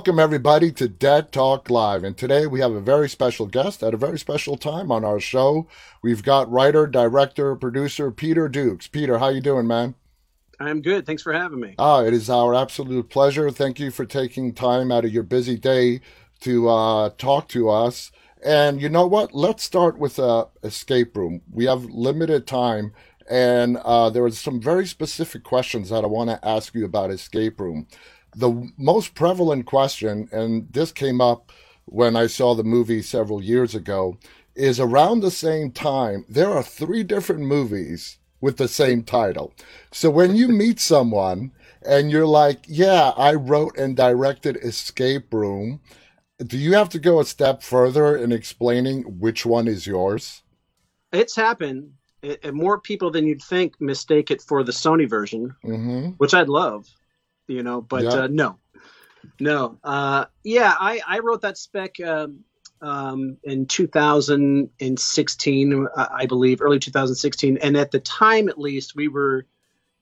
Welcome, 0.00 0.18
everybody, 0.18 0.72
to 0.72 0.88
Dead 0.88 1.30
Talk 1.30 1.68
Live. 1.68 2.04
And 2.04 2.16
today 2.16 2.46
we 2.46 2.60
have 2.60 2.72
a 2.72 2.80
very 2.80 3.06
special 3.06 3.44
guest 3.44 3.82
at 3.82 3.92
a 3.92 3.98
very 3.98 4.18
special 4.18 4.56
time 4.56 4.90
on 4.90 5.04
our 5.04 5.20
show. 5.20 5.68
We've 6.00 6.22
got 6.22 6.50
writer, 6.50 6.86
director, 6.86 7.54
producer 7.54 8.10
Peter 8.10 8.48
Dukes. 8.48 8.86
Peter, 8.86 9.18
how 9.18 9.28
you 9.28 9.42
doing, 9.42 9.66
man? 9.66 9.94
I'm 10.58 10.80
good. 10.80 11.04
Thanks 11.04 11.22
for 11.22 11.34
having 11.34 11.60
me. 11.60 11.74
Ah, 11.78 12.02
it 12.02 12.14
is 12.14 12.30
our 12.30 12.54
absolute 12.54 13.10
pleasure. 13.10 13.50
Thank 13.50 13.78
you 13.78 13.90
for 13.90 14.06
taking 14.06 14.54
time 14.54 14.90
out 14.90 15.04
of 15.04 15.12
your 15.12 15.22
busy 15.22 15.58
day 15.58 16.00
to 16.40 16.70
uh, 16.70 17.10
talk 17.18 17.48
to 17.48 17.68
us. 17.68 18.10
And 18.42 18.80
you 18.80 18.88
know 18.88 19.06
what? 19.06 19.34
Let's 19.34 19.64
start 19.64 19.98
with 19.98 20.18
a 20.18 20.48
escape 20.62 21.14
room. 21.14 21.42
We 21.52 21.66
have 21.66 21.84
limited 21.84 22.46
time, 22.46 22.94
and 23.28 23.76
uh, 23.76 24.08
there 24.08 24.24
are 24.24 24.30
some 24.30 24.62
very 24.62 24.86
specific 24.86 25.44
questions 25.44 25.90
that 25.90 26.04
I 26.04 26.06
want 26.06 26.30
to 26.30 26.42
ask 26.42 26.74
you 26.74 26.86
about 26.86 27.10
escape 27.10 27.60
room 27.60 27.86
the 28.34 28.70
most 28.76 29.14
prevalent 29.14 29.66
question, 29.66 30.28
and 30.32 30.72
this 30.72 30.92
came 30.92 31.20
up 31.20 31.52
when 31.90 32.16
I 32.16 32.28
saw 32.28 32.54
the 32.54 32.64
movie 32.64 33.02
several 33.02 33.42
years 33.42 33.74
ago, 33.74 34.16
is 34.54 34.78
around 34.78 35.20
the 35.20 35.30
same 35.30 35.70
time, 35.72 36.24
there 36.28 36.50
are 36.50 36.62
three 36.62 37.02
different 37.02 37.42
movies 37.42 38.18
with 38.40 38.56
the 38.56 38.68
same 38.68 39.02
title. 39.02 39.52
So 39.92 40.10
when 40.10 40.36
you 40.36 40.48
meet 40.48 40.80
someone 40.80 41.52
and 41.84 42.10
you're 42.10 42.26
like, 42.26 42.64
yeah, 42.66 43.12
I 43.16 43.34
wrote 43.34 43.76
and 43.76 43.96
directed 43.96 44.56
Escape 44.56 45.32
Room, 45.32 45.80
do 46.38 46.56
you 46.56 46.74
have 46.74 46.88
to 46.90 46.98
go 46.98 47.20
a 47.20 47.24
step 47.24 47.62
further 47.62 48.16
in 48.16 48.32
explaining 48.32 49.02
which 49.18 49.44
one 49.44 49.68
is 49.68 49.86
yours? 49.86 50.42
It's 51.12 51.36
happened. 51.36 51.92
It, 52.22 52.54
more 52.54 52.80
people 52.80 53.10
than 53.10 53.26
you'd 53.26 53.42
think 53.42 53.80
mistake 53.80 54.30
it 54.30 54.42
for 54.42 54.62
the 54.62 54.72
Sony 54.72 55.08
version, 55.08 55.54
mm-hmm. 55.64 56.10
which 56.18 56.34
I'd 56.34 56.48
love 56.48 56.86
you 57.50 57.62
know. 57.62 57.80
But 57.80 58.04
yeah. 58.04 58.10
uh, 58.10 58.28
no, 58.30 58.58
no. 59.38 59.78
Uh, 59.84 60.26
yeah, 60.44 60.74
I 60.78 61.00
I 61.06 61.20
wrote 61.20 61.42
that 61.42 61.58
spec. 61.58 62.00
Um, 62.00 62.44
um, 62.82 63.36
in 63.44 63.66
2016, 63.66 65.86
uh, 65.94 66.06
I 66.10 66.24
believe, 66.24 66.62
early 66.62 66.78
2016. 66.78 67.58
And 67.58 67.76
at 67.76 67.90
the 67.90 68.00
time, 68.00 68.48
at 68.48 68.58
least, 68.58 68.96
we 68.96 69.08
were 69.08 69.44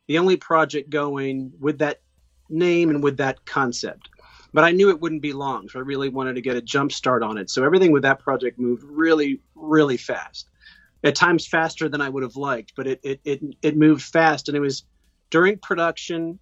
the 0.07 0.19
only 0.19 0.37
project 0.37 0.89
going 0.89 1.53
with 1.59 1.79
that 1.79 2.01
name 2.49 2.91
and 2.91 3.03
with 3.03 3.17
that 3.17 3.45
concept. 3.45 4.09
But 4.53 4.65
I 4.65 4.71
knew 4.71 4.91
it 4.91 5.01
wouldn't 5.01 5.23
be 5.23 5.33
long, 5.33 5.69
so 5.69 5.81
I 5.81 5.83
really 5.83 6.09
wanted 6.09 6.37
to 6.37 6.41
get 6.41 6.57
a 6.57 6.63
jump 6.63 6.93
start 6.93 7.23
on 7.23 7.37
it. 7.37 7.51
So 7.51 7.65
everything 7.65 7.93
with 7.93 8.03
that 8.03 8.21
project 8.21 8.59
moved 8.59 8.85
really, 8.85 9.41
really 9.55 9.97
fast. 9.97 10.49
At 11.05 11.15
times 11.15 11.47
faster 11.47 11.89
than 11.89 12.01
I 12.01 12.09
would 12.09 12.23
have 12.23 12.37
liked, 12.37 12.73
but 12.77 12.87
it 12.87 13.01
it 13.03 13.21
it, 13.25 13.41
it 13.63 13.77
moved 13.77 14.03
fast, 14.03 14.49
and 14.49 14.57
it 14.57 14.61
was 14.61 14.85
during 15.31 15.59
production 15.59 16.39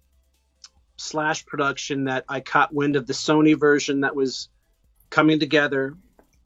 slash 0.97 1.45
production 1.45 2.05
that 2.05 2.25
I 2.27 2.39
caught 2.41 2.73
wind 2.73 2.95
of 2.95 3.07
the 3.07 3.13
Sony 3.13 3.57
version 3.57 4.01
that 4.01 4.15
was 4.15 4.49
coming 5.09 5.39
together, 5.39 5.95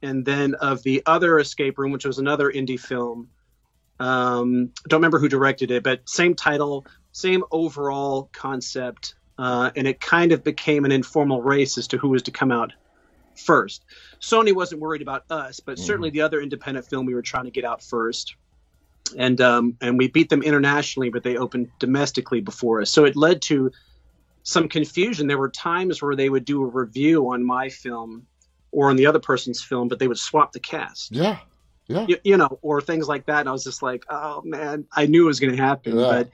and 0.02 0.26
then 0.26 0.56
of 0.56 0.84
the 0.84 1.02
other 1.06 1.40
Escape 1.40 1.78
Room, 1.78 1.92
which 1.92 2.06
was 2.06 2.20
another 2.20 2.52
indie 2.52 2.80
film. 2.80 3.30
Um, 4.00 4.72
don't 4.88 5.00
remember 5.00 5.20
who 5.20 5.30
directed 5.30 5.72
it, 5.72 5.84
but 5.84 6.08
same 6.10 6.36
title, 6.36 6.86
same 7.12 7.44
overall 7.52 8.30
concept, 8.34 9.16
uh, 9.38 9.72
and 9.76 9.88
it 9.88 10.00
kind 10.00 10.32
of 10.32 10.44
became 10.44 10.86
an 10.86 10.92
informal 10.92 11.42
race 11.42 11.78
as 11.78 11.88
to 11.88 11.98
who 11.98 12.10
was 12.10 12.24
to 12.24 12.32
come 12.32 12.52
out 12.52 12.74
first. 13.36 13.86
Sony 14.20 14.54
wasn't 14.54 14.82
worried 14.82 15.02
about 15.02 15.24
us, 15.30 15.60
but 15.60 15.78
mm-hmm. 15.78 15.86
certainly 15.86 16.10
the 16.10 16.22
other 16.22 16.42
independent 16.42 16.88
film 16.88 17.06
we 17.06 17.14
were 17.14 17.22
trying 17.22 17.46
to 17.46 17.52
get 17.52 17.64
out 17.64 17.84
first. 17.84 18.36
And 19.18 19.42
um, 19.42 19.78
and 19.82 19.98
we 19.98 20.08
beat 20.08 20.30
them 20.30 20.42
internationally, 20.42 21.10
but 21.10 21.24
they 21.24 21.38
opened 21.38 21.70
domestically 21.80 22.40
before 22.40 22.82
us. 22.82 22.90
So 22.90 23.06
it 23.06 23.16
led 23.16 23.42
to 23.44 23.72
some 24.44 24.68
confusion. 24.68 25.28
There 25.28 25.38
were 25.38 25.50
times 25.50 26.02
where 26.02 26.16
they 26.16 26.30
would 26.30 26.46
do 26.46 26.64
a 26.64 26.68
review 26.68 27.30
on 27.32 27.44
my 27.44 27.70
film 27.70 28.28
or 28.72 28.90
on 28.90 28.96
the 28.96 29.06
other 29.06 29.20
person's 29.20 29.62
film, 29.62 29.88
but 29.88 30.00
they 30.00 30.08
would 30.08 30.18
swap 30.18 30.52
the 30.52 30.60
cast. 30.60 31.12
Yeah. 31.12 31.40
Yeah. 31.88 32.06
You, 32.08 32.18
you 32.24 32.38
know, 32.38 32.60
or 32.62 32.80
things 32.80 33.08
like 33.08 33.26
that. 33.26 33.42
And 33.42 33.50
I 33.50 33.52
was 33.52 33.64
just 33.64 33.84
like, 33.84 34.06
oh 34.10 34.42
man, 34.44 34.86
I 34.96 35.08
knew 35.08 35.24
it 35.24 35.28
was 35.28 35.40
going 35.40 35.56
to 35.56 35.62
happen, 35.62 35.98
yeah. 35.98 36.06
but 36.06 36.30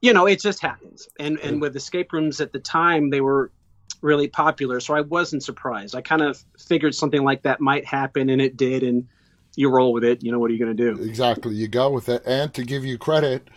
you 0.00 0.12
know, 0.12 0.26
it 0.26 0.40
just 0.40 0.60
happens. 0.60 1.08
And 1.18 1.38
and 1.38 1.60
with 1.60 1.76
escape 1.76 2.12
rooms 2.12 2.40
at 2.40 2.52
the 2.52 2.58
time, 2.58 3.10
they 3.10 3.20
were 3.20 3.52
really 4.00 4.26
popular, 4.26 4.80
so 4.80 4.94
I 4.94 5.02
wasn't 5.02 5.44
surprised. 5.44 5.94
I 5.94 6.00
kind 6.00 6.22
of 6.22 6.42
figured 6.58 6.94
something 6.94 7.22
like 7.22 7.42
that 7.42 7.60
might 7.60 7.86
happen, 7.86 8.28
and 8.28 8.42
it 8.42 8.56
did. 8.56 8.82
And 8.82 9.06
you 9.54 9.70
roll 9.70 9.92
with 9.92 10.04
it. 10.04 10.22
You 10.22 10.32
know, 10.32 10.38
what 10.38 10.50
are 10.50 10.54
you 10.54 10.64
going 10.64 10.76
to 10.76 10.94
do? 10.94 11.02
Exactly. 11.02 11.54
You 11.54 11.68
go 11.68 11.90
with 11.90 12.08
it. 12.08 12.22
And 12.26 12.52
to 12.54 12.64
give 12.64 12.84
you 12.84 12.98
credit, 12.98 13.48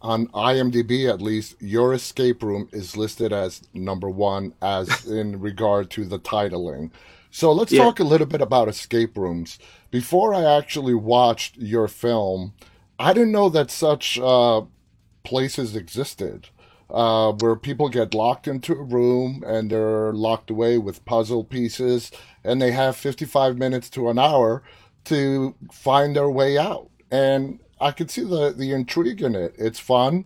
on 0.00 0.28
IMDb 0.28 1.08
at 1.08 1.22
least, 1.22 1.60
your 1.60 1.92
escape 1.92 2.42
room 2.42 2.68
is 2.72 2.96
listed 2.96 3.32
as 3.32 3.62
number 3.74 4.08
one 4.08 4.54
as 4.62 5.06
in 5.10 5.40
regard 5.40 5.90
to 5.90 6.04
the 6.04 6.18
titling. 6.18 6.90
So 7.30 7.52
let's 7.52 7.72
yeah. 7.72 7.84
talk 7.84 8.00
a 8.00 8.04
little 8.04 8.26
bit 8.26 8.40
about 8.40 8.68
escape 8.68 9.16
rooms. 9.16 9.58
Before 9.90 10.34
I 10.34 10.44
actually 10.44 10.94
watched 10.94 11.56
your 11.56 11.88
film, 11.88 12.54
I 12.98 13.12
didn't 13.12 13.32
know 13.32 13.48
that 13.50 13.70
such 13.70 14.18
uh, 14.18 14.62
places 15.24 15.76
existed. 15.76 16.48
Uh, 16.90 17.32
where 17.32 17.54
people 17.54 17.90
get 17.90 18.14
locked 18.14 18.48
into 18.48 18.72
a 18.72 18.82
room 18.82 19.44
and 19.46 19.70
they're 19.70 20.10
locked 20.14 20.48
away 20.48 20.78
with 20.78 21.04
puzzle 21.04 21.44
pieces, 21.44 22.10
and 22.42 22.62
they 22.62 22.72
have 22.72 22.96
55 22.96 23.58
minutes 23.58 23.90
to 23.90 24.08
an 24.08 24.18
hour 24.18 24.62
to 25.04 25.54
find 25.70 26.16
their 26.16 26.30
way 26.30 26.56
out. 26.56 26.88
And 27.10 27.60
I 27.80 27.92
can 27.92 28.08
see 28.08 28.22
the 28.22 28.52
the 28.56 28.72
intrigue 28.72 29.22
in 29.22 29.34
it. 29.34 29.54
It's 29.58 29.78
fun, 29.78 30.24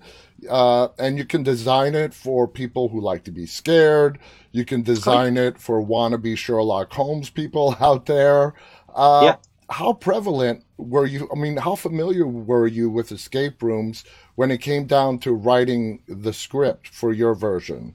uh, 0.49 0.89
and 0.99 1.19
you 1.19 1.25
can 1.25 1.43
design 1.43 1.95
it 1.95 2.15
for 2.15 2.49
people 2.49 2.89
who 2.89 3.01
like 3.01 3.25
to 3.25 3.31
be 3.31 3.47
scared. 3.47 4.19
You 4.53 4.65
can 4.65 4.83
design 4.83 5.37
it 5.37 5.59
for 5.59 5.85
wannabe 5.85 6.37
Sherlock 6.37 6.93
Holmes 6.93 7.31
people 7.31 7.77
out 7.81 8.07
there. 8.07 8.55
Uh, 8.95 9.21
yeah. 9.25 9.37
How 9.71 9.95
prevalent 9.95 10.65
were 10.77 11.07
you? 11.07 11.29
I 11.35 11.39
mean, 11.39 11.57
how 11.57 11.77
familiar 11.77 12.27
were 12.27 12.67
you 12.67 12.91
with 12.91 13.13
escape 13.13 13.63
rooms 13.63 14.05
when 14.35 14.51
it 14.51 14.59
came 14.59 14.87
down 14.87 15.19
to 15.21 15.33
writing 15.33 16.03
the 16.07 16.33
script 16.33 16.89
for 16.89 17.13
your 17.13 17.35
version? 17.35 17.95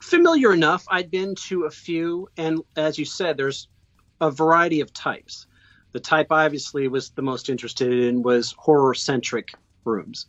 Familiar 0.00 0.52
enough. 0.52 0.84
I'd 0.88 1.10
been 1.10 1.34
to 1.46 1.64
a 1.64 1.70
few, 1.70 2.28
and 2.36 2.60
as 2.76 2.98
you 2.98 3.04
said, 3.04 3.36
there's 3.36 3.68
a 4.20 4.30
variety 4.30 4.80
of 4.80 4.92
types. 4.92 5.46
The 5.94 6.00
type 6.00 6.32
I 6.32 6.44
obviously 6.44 6.88
was 6.88 7.10
the 7.10 7.22
most 7.22 7.48
interested 7.48 7.92
in 7.92 8.24
was 8.24 8.52
horror 8.58 8.94
centric 8.94 9.54
rooms, 9.84 10.26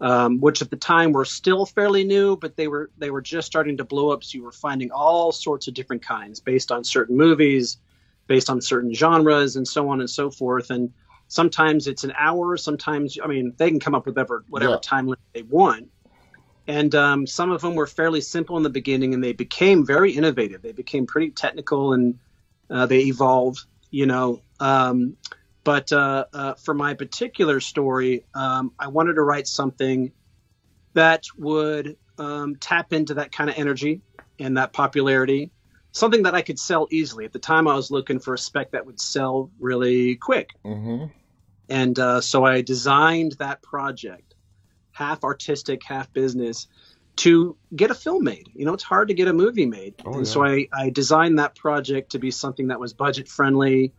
um, 0.00 0.40
which 0.40 0.62
at 0.62 0.70
the 0.70 0.76
time 0.76 1.12
were 1.12 1.26
still 1.26 1.66
fairly 1.66 2.04
new, 2.04 2.38
but 2.38 2.56
they 2.56 2.68
were 2.68 2.90
they 2.96 3.10
were 3.10 3.20
just 3.20 3.46
starting 3.46 3.76
to 3.76 3.84
blow 3.84 4.12
up. 4.12 4.24
So 4.24 4.38
you 4.38 4.44
were 4.44 4.50
finding 4.50 4.90
all 4.90 5.30
sorts 5.30 5.68
of 5.68 5.74
different 5.74 6.00
kinds 6.00 6.40
based 6.40 6.72
on 6.72 6.84
certain 6.84 7.18
movies, 7.18 7.76
based 8.28 8.48
on 8.48 8.62
certain 8.62 8.94
genres, 8.94 9.56
and 9.56 9.68
so 9.68 9.90
on 9.90 10.00
and 10.00 10.08
so 10.08 10.30
forth. 10.30 10.70
And 10.70 10.94
sometimes 11.26 11.86
it's 11.86 12.04
an 12.04 12.14
hour. 12.16 12.56
Sometimes 12.56 13.18
I 13.22 13.26
mean 13.26 13.52
they 13.58 13.68
can 13.68 13.80
come 13.80 13.94
up 13.94 14.06
with 14.06 14.16
whatever 14.16 14.46
whatever 14.48 14.72
yeah. 14.72 14.80
time 14.82 15.04
limit 15.04 15.18
they 15.34 15.42
want. 15.42 15.90
And 16.66 16.94
um, 16.94 17.26
some 17.26 17.50
of 17.50 17.60
them 17.60 17.74
were 17.74 17.86
fairly 17.86 18.22
simple 18.22 18.56
in 18.56 18.62
the 18.62 18.70
beginning, 18.70 19.12
and 19.12 19.22
they 19.22 19.34
became 19.34 19.84
very 19.84 20.12
innovative. 20.12 20.62
They 20.62 20.72
became 20.72 21.06
pretty 21.06 21.30
technical, 21.30 21.92
and 21.92 22.18
uh, 22.70 22.86
they 22.86 23.00
evolved 23.00 23.66
you 23.90 24.06
know. 24.06 24.40
Um, 24.60 25.16
but 25.64 25.92
uh, 25.92 26.24
uh, 26.32 26.54
for 26.54 26.74
my 26.74 26.94
particular 26.94 27.60
story, 27.60 28.24
um, 28.34 28.72
I 28.78 28.88
wanted 28.88 29.14
to 29.14 29.22
write 29.22 29.46
something 29.46 30.12
that 30.94 31.24
would 31.36 31.96
um, 32.18 32.56
tap 32.56 32.92
into 32.92 33.14
that 33.14 33.32
kind 33.32 33.50
of 33.50 33.58
energy 33.58 34.00
and 34.38 34.56
that 34.56 34.72
popularity, 34.72 35.50
something 35.92 36.22
that 36.22 36.34
I 36.34 36.42
could 36.42 36.58
sell 36.58 36.88
easily. 36.90 37.24
At 37.24 37.32
the 37.32 37.38
time, 37.38 37.68
I 37.68 37.74
was 37.74 37.90
looking 37.90 38.18
for 38.18 38.34
a 38.34 38.38
spec 38.38 38.70
that 38.70 38.86
would 38.86 39.00
sell 39.00 39.50
really 39.58 40.16
quick. 40.16 40.50
Mm-hmm. 40.64 41.06
And 41.68 41.98
uh, 41.98 42.20
so 42.20 42.44
I 42.44 42.62
designed 42.62 43.32
that 43.32 43.62
project, 43.62 44.34
half 44.92 45.22
artistic, 45.22 45.82
half 45.84 46.12
business, 46.12 46.66
to 47.16 47.56
get 47.74 47.90
a 47.90 47.94
film 47.94 48.24
made. 48.24 48.48
You 48.54 48.64
know, 48.64 48.72
it's 48.72 48.84
hard 48.84 49.08
to 49.08 49.14
get 49.14 49.28
a 49.28 49.32
movie 49.32 49.66
made. 49.66 49.94
Oh, 50.06 50.12
and 50.12 50.26
yeah. 50.26 50.32
so 50.32 50.44
I, 50.44 50.68
I 50.72 50.90
designed 50.90 51.38
that 51.40 51.56
project 51.56 52.12
to 52.12 52.18
be 52.18 52.30
something 52.30 52.68
that 52.68 52.80
was 52.80 52.94
budget 52.94 53.28
friendly, 53.28 53.92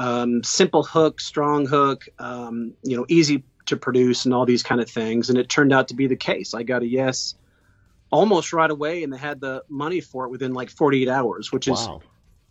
um, 0.00 0.42
simple 0.42 0.82
hook, 0.82 1.20
strong 1.20 1.66
hook, 1.66 2.08
um, 2.18 2.72
you 2.82 2.96
know, 2.96 3.04
easy 3.08 3.44
to 3.66 3.76
produce 3.76 4.24
and 4.24 4.32
all 4.32 4.46
these 4.46 4.62
kind 4.62 4.80
of 4.80 4.88
things. 4.88 5.28
And 5.28 5.38
it 5.38 5.50
turned 5.50 5.74
out 5.74 5.88
to 5.88 5.94
be 5.94 6.06
the 6.06 6.16
case. 6.16 6.54
I 6.54 6.62
got 6.62 6.82
a 6.82 6.86
yes 6.86 7.34
almost 8.10 8.54
right 8.54 8.70
away 8.70 9.04
and 9.04 9.12
they 9.12 9.18
had 9.18 9.42
the 9.42 9.62
money 9.68 10.00
for 10.00 10.24
it 10.24 10.30
within 10.30 10.54
like 10.54 10.70
48 10.70 11.06
hours, 11.06 11.52
which 11.52 11.68
is, 11.68 11.86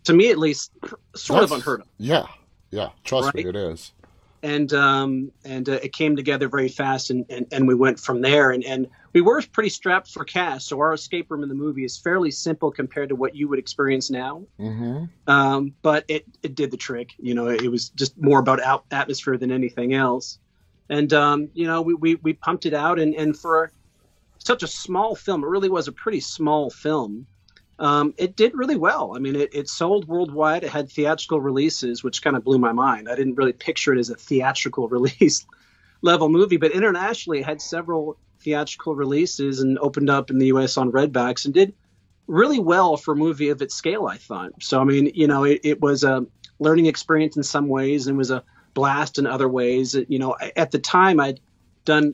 to 0.04 0.14
me 0.14 0.30
at 0.30 0.38
least, 0.38 0.72
sort 1.16 1.42
That's, 1.42 1.52
of 1.52 1.58
unheard 1.58 1.82
of. 1.82 1.88
Yeah. 1.98 2.28
Yeah. 2.70 2.90
Trust 3.04 3.34
right? 3.34 3.44
me, 3.44 3.50
it 3.50 3.56
is 3.56 3.94
and 4.42 4.72
um, 4.74 5.32
and 5.44 5.68
uh, 5.68 5.80
it 5.84 5.94
came 5.94 6.16
together 6.16 6.48
very 6.48 6.70
fast, 6.70 7.10
and, 7.10 7.26
and, 7.30 7.48
and 7.52 7.68
we 7.68 7.76
went 7.76 8.00
from 8.00 8.22
there. 8.22 8.52
And, 8.52 8.64
and 8.64 8.88
we 9.14 9.22
were 9.22 9.42
pretty 9.52 9.70
strapped 9.70 10.12
for 10.12 10.24
cash, 10.24 10.66
so 10.66 10.80
our 10.80 10.94
escape 10.94 11.30
room 11.30 11.44
in 11.44 11.50
the 11.50 11.56
movie 11.56 11.84
is 11.84 11.98
fairly 11.98 12.32
simple 12.32 12.72
compared 12.72 13.10
to 13.10 13.16
what 13.16 13.36
you 13.36 13.48
would 13.48 13.60
experience 13.60 14.10
now. 14.10 14.44
Mm-hmm. 14.60 15.06
Um, 15.30 15.74
but 15.82 16.06
it 16.08 16.26
it 16.42 16.56
did 16.56 16.72
the 16.72 16.78
trick. 16.78 17.10
You 17.18 17.34
know, 17.34 17.48
it 17.48 17.70
was 17.70 17.90
just 17.90 18.18
more 18.18 18.40
about 18.40 18.62
out- 18.62 18.86
atmosphere 18.92 19.38
than 19.38 19.52
anything 19.52 19.94
else. 19.94 20.40
And 20.90 21.12
um, 21.14 21.50
you 21.54 21.68
know, 21.68 21.82
we, 21.82 21.94
we 21.94 22.16
we 22.16 22.34
pumped 22.34 22.66
it 22.66 22.74
out, 22.74 23.00
and 23.00 23.14
and 23.16 23.38
for 23.38 23.72
such 24.40 24.64
a 24.64 24.68
small 24.68 25.16
film, 25.16 25.44
it 25.44 25.48
really 25.48 25.70
was 25.70 25.88
a 25.88 25.92
pretty 25.92 26.20
small 26.20 26.70
film. 26.70 27.28
Um, 27.80 28.14
it 28.18 28.36
did 28.36 28.56
really 28.56 28.76
well. 28.76 29.14
I 29.16 29.20
mean, 29.20 29.36
it, 29.36 29.50
it 29.54 29.70
sold 29.70 30.08
worldwide. 30.08 30.64
It 30.64 30.70
had 30.70 30.92
theatrical 30.92 31.40
releases, 31.40 32.04
which 32.04 32.22
kind 32.22 32.36
of 32.36 32.44
blew 32.44 32.60
my 32.60 32.74
mind. 32.74 33.08
I 33.10 33.16
didn't 33.16 33.36
really 33.36 33.54
picture 33.54 33.94
it 33.94 34.00
as 34.00 34.10
a 34.10 34.16
theatrical 34.16 34.88
release 34.90 35.46
level 36.02 36.30
movie, 36.30 36.58
but 36.58 36.72
internationally, 36.72 37.40
it 37.40 37.46
had 37.46 37.62
several 37.62 38.18
theatrical 38.42 38.96
releases 38.96 39.62
and 39.62 39.80
opened 39.80 40.10
up 40.10 40.30
in 40.30 40.40
the 40.40 40.48
U.S. 40.48 40.78
on 40.78 40.92
Redbox 40.92 41.46
and 41.46 41.54
did 41.54 41.74
really 42.28 42.60
well 42.60 42.98
for 42.98 43.14
a 43.14 43.18
movie 43.18 43.50
of 43.50 43.62
its 43.62 43.76
scale. 43.76 44.08
I 44.08 44.18
thought. 44.18 44.52
So, 44.62 44.82
I 44.82 44.84
mean, 44.84 45.12
you 45.16 45.28
know, 45.28 45.46
it, 45.46 45.62
it 45.64 45.82
was 45.82 46.04
a 46.04 46.26
learning 46.60 46.88
experience 46.88 47.38
in 47.38 47.44
some 47.44 47.70
ways 47.70 48.08
and 48.08 48.18
was 48.18 48.32
a 48.32 48.44
blast 48.74 49.18
in 49.18 49.26
other 49.26 49.48
ways. 49.48 49.96
You 50.08 50.20
know, 50.20 50.36
at 50.56 50.72
the 50.72 50.80
time, 50.80 51.20
I'd 51.20 51.40
done 51.86 52.14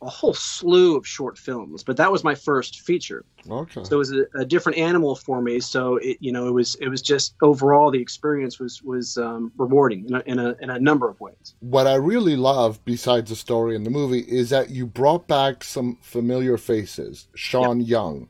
a 0.00 0.08
whole 0.08 0.34
slew 0.34 0.96
of 0.96 1.06
short 1.06 1.38
films, 1.38 1.82
but 1.82 1.96
that 1.96 2.10
was 2.10 2.22
my 2.22 2.34
first 2.34 2.80
feature. 2.80 3.24
Okay. 3.50 3.82
So 3.84 3.96
it 3.96 3.98
was 3.98 4.12
a, 4.12 4.24
a 4.34 4.44
different 4.44 4.78
animal 4.78 5.16
for 5.16 5.40
me. 5.40 5.60
So 5.60 5.96
it, 5.96 6.18
you 6.20 6.32
know, 6.32 6.46
it 6.46 6.52
was 6.52 6.76
it 6.76 6.88
was 6.88 7.02
just 7.02 7.34
overall 7.42 7.90
the 7.90 8.00
experience 8.00 8.58
was 8.58 8.82
was 8.82 9.18
um, 9.18 9.52
rewarding 9.56 10.06
in 10.06 10.14
a, 10.14 10.22
in 10.26 10.38
a 10.38 10.56
in 10.60 10.70
a 10.70 10.78
number 10.78 11.08
of 11.08 11.20
ways. 11.20 11.54
What 11.60 11.86
I 11.86 11.94
really 11.94 12.36
love, 12.36 12.84
besides 12.84 13.30
the 13.30 13.36
story 13.36 13.74
in 13.74 13.84
the 13.84 13.90
movie, 13.90 14.20
is 14.20 14.50
that 14.50 14.70
you 14.70 14.86
brought 14.86 15.26
back 15.26 15.64
some 15.64 15.98
familiar 16.00 16.56
faces. 16.56 17.28
Sean 17.34 17.80
yep. 17.80 17.88
Young, 17.88 18.28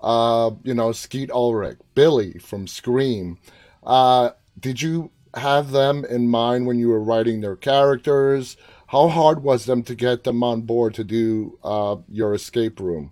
uh, 0.00 0.50
you 0.62 0.74
know, 0.74 0.92
Skeet 0.92 1.30
Ulrich, 1.30 1.78
Billy 1.94 2.38
from 2.38 2.66
Scream. 2.66 3.38
Uh, 3.84 4.30
did 4.58 4.82
you 4.82 5.10
have 5.34 5.70
them 5.70 6.04
in 6.04 6.28
mind 6.28 6.66
when 6.66 6.78
you 6.78 6.88
were 6.88 7.02
writing 7.02 7.40
their 7.40 7.56
characters? 7.56 8.56
How 8.94 9.08
hard 9.08 9.42
was 9.42 9.64
them 9.64 9.82
to 9.84 9.96
get 9.96 10.22
them 10.22 10.44
on 10.44 10.60
board 10.60 10.94
to 10.94 11.02
do 11.02 11.58
uh, 11.64 11.96
your 12.08 12.32
escape 12.32 12.78
room? 12.78 13.10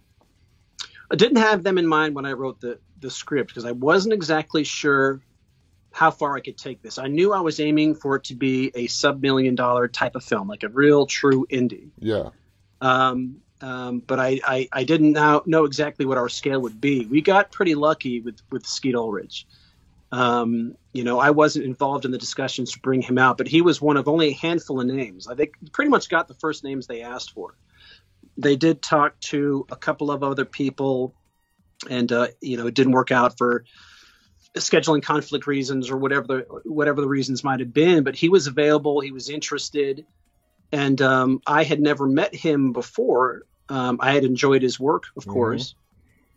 I 1.11 1.17
didn't 1.17 1.39
have 1.39 1.65
them 1.65 1.77
in 1.77 1.89
mind 1.89 2.15
when 2.15 2.25
I 2.25 2.35
wrote 2.35 2.61
the 2.61 2.79
the 3.01 3.11
script 3.11 3.49
because 3.49 3.65
I 3.65 3.73
wasn't 3.73 4.15
exactly 4.15 4.63
sure 4.63 5.21
how 5.91 6.13
far 6.13 6.37
I 6.37 6.41
could 6.41 6.57
take 6.57 6.83
this. 6.83 6.99
I 6.99 7.09
knew 7.09 7.33
I 7.33 7.41
was 7.41 7.59
aiming 7.59 7.97
for 7.97 8.15
it 8.15 8.23
to 8.25 8.37
be 8.37 8.71
a 8.77 8.87
sub 8.87 9.23
million 9.23 9.57
dollar 9.57 9.89
type 9.89 10.15
of 10.15 10.23
film, 10.23 10.47
like 10.47 10.63
a 10.63 10.69
real 10.69 11.05
true 11.05 11.49
indie. 11.51 11.89
Yeah. 11.99 12.29
Um, 12.81 13.39
um, 13.61 14.05
but 14.07 14.21
I, 14.21 14.39
I, 14.45 14.69
I, 14.73 14.85
didn't 14.85 15.15
know, 15.15 15.43
know 15.47 15.65
exactly 15.65 16.07
what 16.07 16.17
our 16.17 16.29
scale 16.29 16.61
would 16.61 16.81
be. 16.81 17.07
We 17.07 17.23
got 17.23 17.51
pretty 17.51 17.75
lucky 17.75 18.21
with 18.21 18.41
with 18.53 18.65
Skeet 18.65 18.95
Ulrich. 18.95 19.49
Um, 20.13 20.77
you 20.93 21.05
know, 21.05 21.19
I 21.19 21.31
wasn't 21.31 21.65
involved 21.65 22.05
in 22.05 22.11
the 22.11 22.19
discussions 22.19 22.73
to 22.73 22.81
bring 22.81 23.01
him 23.01 23.17
out, 23.17 23.39
but 23.39 23.49
he 23.49 23.63
was 23.63 23.81
one 23.81 23.97
of 23.97 24.09
only 24.09 24.29
a 24.29 24.35
handful 24.35 24.79
of 24.79 24.87
names. 24.87 25.27
I 25.27 25.35
think 25.35 25.55
pretty 25.73 25.91
much 25.91 26.11
got 26.11 26.29
the 26.29 26.35
first 26.35 26.63
names 26.63 26.87
they 26.87 27.01
asked 27.01 27.33
for. 27.33 27.57
They 28.37 28.57
did 28.57 28.83
talk 28.83 29.19
to 29.21 29.67
a 29.71 29.77
couple 29.77 30.11
of 30.11 30.23
other 30.23 30.45
people, 30.45 31.15
and 31.89 32.13
uh, 32.13 32.29
you 32.43 32.59
know, 32.59 32.67
it 32.67 32.75
didn't 32.75 32.93
work 32.93 33.11
out 33.11 33.39
for 33.39 33.65
scheduling 34.55 35.03
conflict 35.03 35.47
reasons 35.47 35.91
or 35.91 35.97
whatever 35.97 36.27
the 36.27 36.39
whatever 36.65 37.01
the 37.01 37.09
reasons 37.09 37.43
might 37.43 37.61
have 37.61 37.73
been. 37.73 38.05
But 38.05 38.15
he 38.15 38.29
was 38.29 38.47
available. 38.47 39.01
He 39.01 39.13
was 39.13 39.31
interested, 39.31 40.05
and 40.73 41.01
um, 41.01 41.41
I 41.47 41.65
had 41.65 41.81
never 41.81 42.07
met 42.07 42.35
him 42.35 42.75
before. 42.75 43.45
Um, 43.71 43.99
I 44.03 44.13
had 44.13 44.25
enjoyed 44.25 44.61
his 44.61 44.79
work, 44.79 45.05
of 45.17 45.23
mm-hmm. 45.23 45.33
course, 45.33 45.75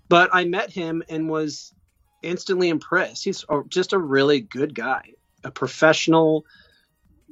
but 0.07 0.30
I 0.31 0.45
met 0.45 0.72
him 0.72 1.04
and 1.10 1.30
was 1.30 1.74
instantly 2.25 2.69
impressed. 2.69 3.24
He's 3.24 3.45
just 3.69 3.94
a 3.94 3.98
really 3.98 4.42
good 4.42 4.74
guy, 4.74 5.13
a 5.44 5.51
professional, 5.51 6.45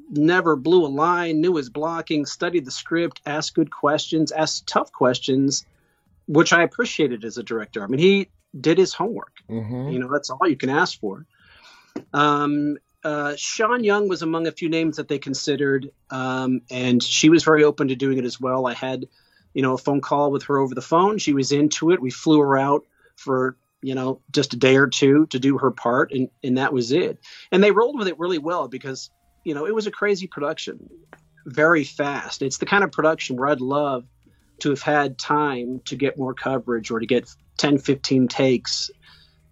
never 0.10 0.56
blew 0.56 0.86
a 0.86 0.88
line, 0.88 1.42
knew 1.42 1.56
his 1.56 1.70
blocking, 1.70 2.26
studied 2.26 2.66
the 2.66 2.72
script, 2.72 3.22
asked 3.26 3.56
good 3.56 3.72
questions, 3.72 4.32
asked 4.32 4.68
tough 4.68 4.92
questions, 4.92 5.66
which 6.28 6.54
I 6.54 6.64
appreciated 6.64 7.26
as 7.26 7.38
a 7.38 7.44
director. 7.44 7.84
I 7.84 7.88
mean, 7.88 8.00
he 8.00 8.30
did 8.60 8.78
his 8.78 8.94
homework. 8.94 9.34
Mm-hmm. 9.50 9.90
You 9.90 10.00
know, 10.00 10.12
that's 10.12 10.30
all 10.30 10.48
you 10.48 10.56
can 10.56 10.70
ask 10.70 11.00
for. 11.00 11.26
Um, 12.14 12.78
uh, 13.04 13.36
Sean 13.36 13.84
Young 13.84 14.08
was 14.08 14.22
among 14.22 14.48
a 14.48 14.52
few 14.52 14.70
names 14.70 14.98
that 14.98 15.08
they 15.08 15.20
considered, 15.20 15.92
um, 16.10 16.62
and 16.70 17.04
she 17.04 17.30
was 17.30 17.44
very 17.44 17.64
open 17.64 17.90
to 17.90 17.96
doing 17.96 18.18
it 18.18 18.26
as 18.26 18.40
well. 18.40 18.66
I 18.66 18.74
had, 18.74 19.08
you 19.54 19.62
know, 19.62 19.74
a 19.74 19.78
phone 19.78 20.00
call 20.00 20.32
with 20.32 20.44
her 20.44 20.58
over 20.58 20.74
the 20.74 20.82
phone. 20.82 21.18
She 21.18 21.34
was 21.34 21.52
into 21.52 21.92
it. 21.92 22.02
We 22.02 22.12
flew 22.12 22.40
her 22.40 22.58
out 22.58 22.86
for 23.16 23.58
you 23.84 23.94
know, 23.94 24.22
just 24.32 24.54
a 24.54 24.58
day 24.58 24.78
or 24.78 24.88
two 24.88 25.28
to 25.28 25.40
do 25.40 25.58
her 25.58 25.72
part, 25.72 26.12
and 26.12 26.30
and 26.44 26.58
that 26.58 26.74
was 26.74 26.92
it. 26.92 27.20
And 27.52 27.64
they 27.64 27.72
rolled 27.72 27.98
with 27.98 28.08
it 28.08 28.18
really 28.18 28.40
well 28.40 28.68
because 28.68 29.12
you 29.44 29.54
know 29.54 29.68
it 29.68 29.76
was 29.76 29.88
a 29.88 29.92
crazy 29.92 30.28
production, 30.28 30.90
very 31.46 31.84
fast. 31.84 32.42
It's 32.42 32.58
the 32.58 32.66
kind 32.66 32.84
of 32.84 32.92
production 32.92 33.36
where 33.36 33.50
I'd 33.50 33.62
love 33.62 34.06
to 34.60 34.70
have 34.70 34.82
had 34.82 35.18
time 35.18 35.82
to 35.86 35.96
get 35.96 36.18
more 36.18 36.34
coverage 36.34 36.90
or 36.90 37.00
to 37.00 37.06
get 37.06 37.30
10, 37.58 37.80
15 37.80 38.28
takes, 38.28 38.90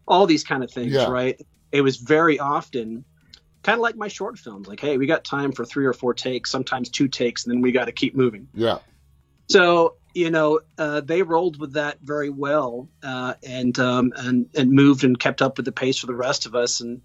all 0.07 0.25
these 0.25 0.44
kind 0.44 0.63
of 0.63 0.72
things, 0.72 0.94
yeah. 0.94 1.10
right? 1.10 1.42
It 1.72 1.81
was 1.81 1.98
very 1.98 2.39
often 2.39 3.04
kind 3.63 3.75
of 3.75 3.81
like 3.81 3.95
my 3.95 4.07
short 4.07 4.39
films 4.39 4.68
like 4.68 4.80
hey 4.80 4.98
we 4.98 5.06
got 5.06 5.24
time 5.24 5.51
for 5.51 5.63
three 5.63 5.86
or 5.86 5.94
four 5.94 6.16
takes 6.16 6.50
sometimes 6.50 6.89
two 6.89 7.07
takes 7.07 7.45
and 7.45 7.54
then 7.54 7.62
we 7.62 7.72
got 7.72 7.86
to 7.86 7.92
keep 7.92 8.16
moving 8.16 8.48
yeah 8.56 8.80
so 9.50 9.95
you 10.13 10.30
know, 10.30 10.60
uh, 10.78 11.02
they 11.02 11.24
rolled 11.24 11.60
with 11.60 11.74
that 11.74 12.00
very 12.02 12.30
well 12.30 12.88
uh, 13.04 13.36
and 13.44 13.78
um, 13.80 14.13
and 14.16 14.50
and 14.56 14.72
moved 14.72 15.04
and 15.04 15.19
kept 15.19 15.42
up 15.42 15.58
with 15.58 15.66
the 15.66 15.72
pace 15.72 16.00
for 16.00 16.08
the 16.08 16.16
rest 16.16 16.46
of 16.46 16.56
us 16.56 16.81
and 16.81 17.02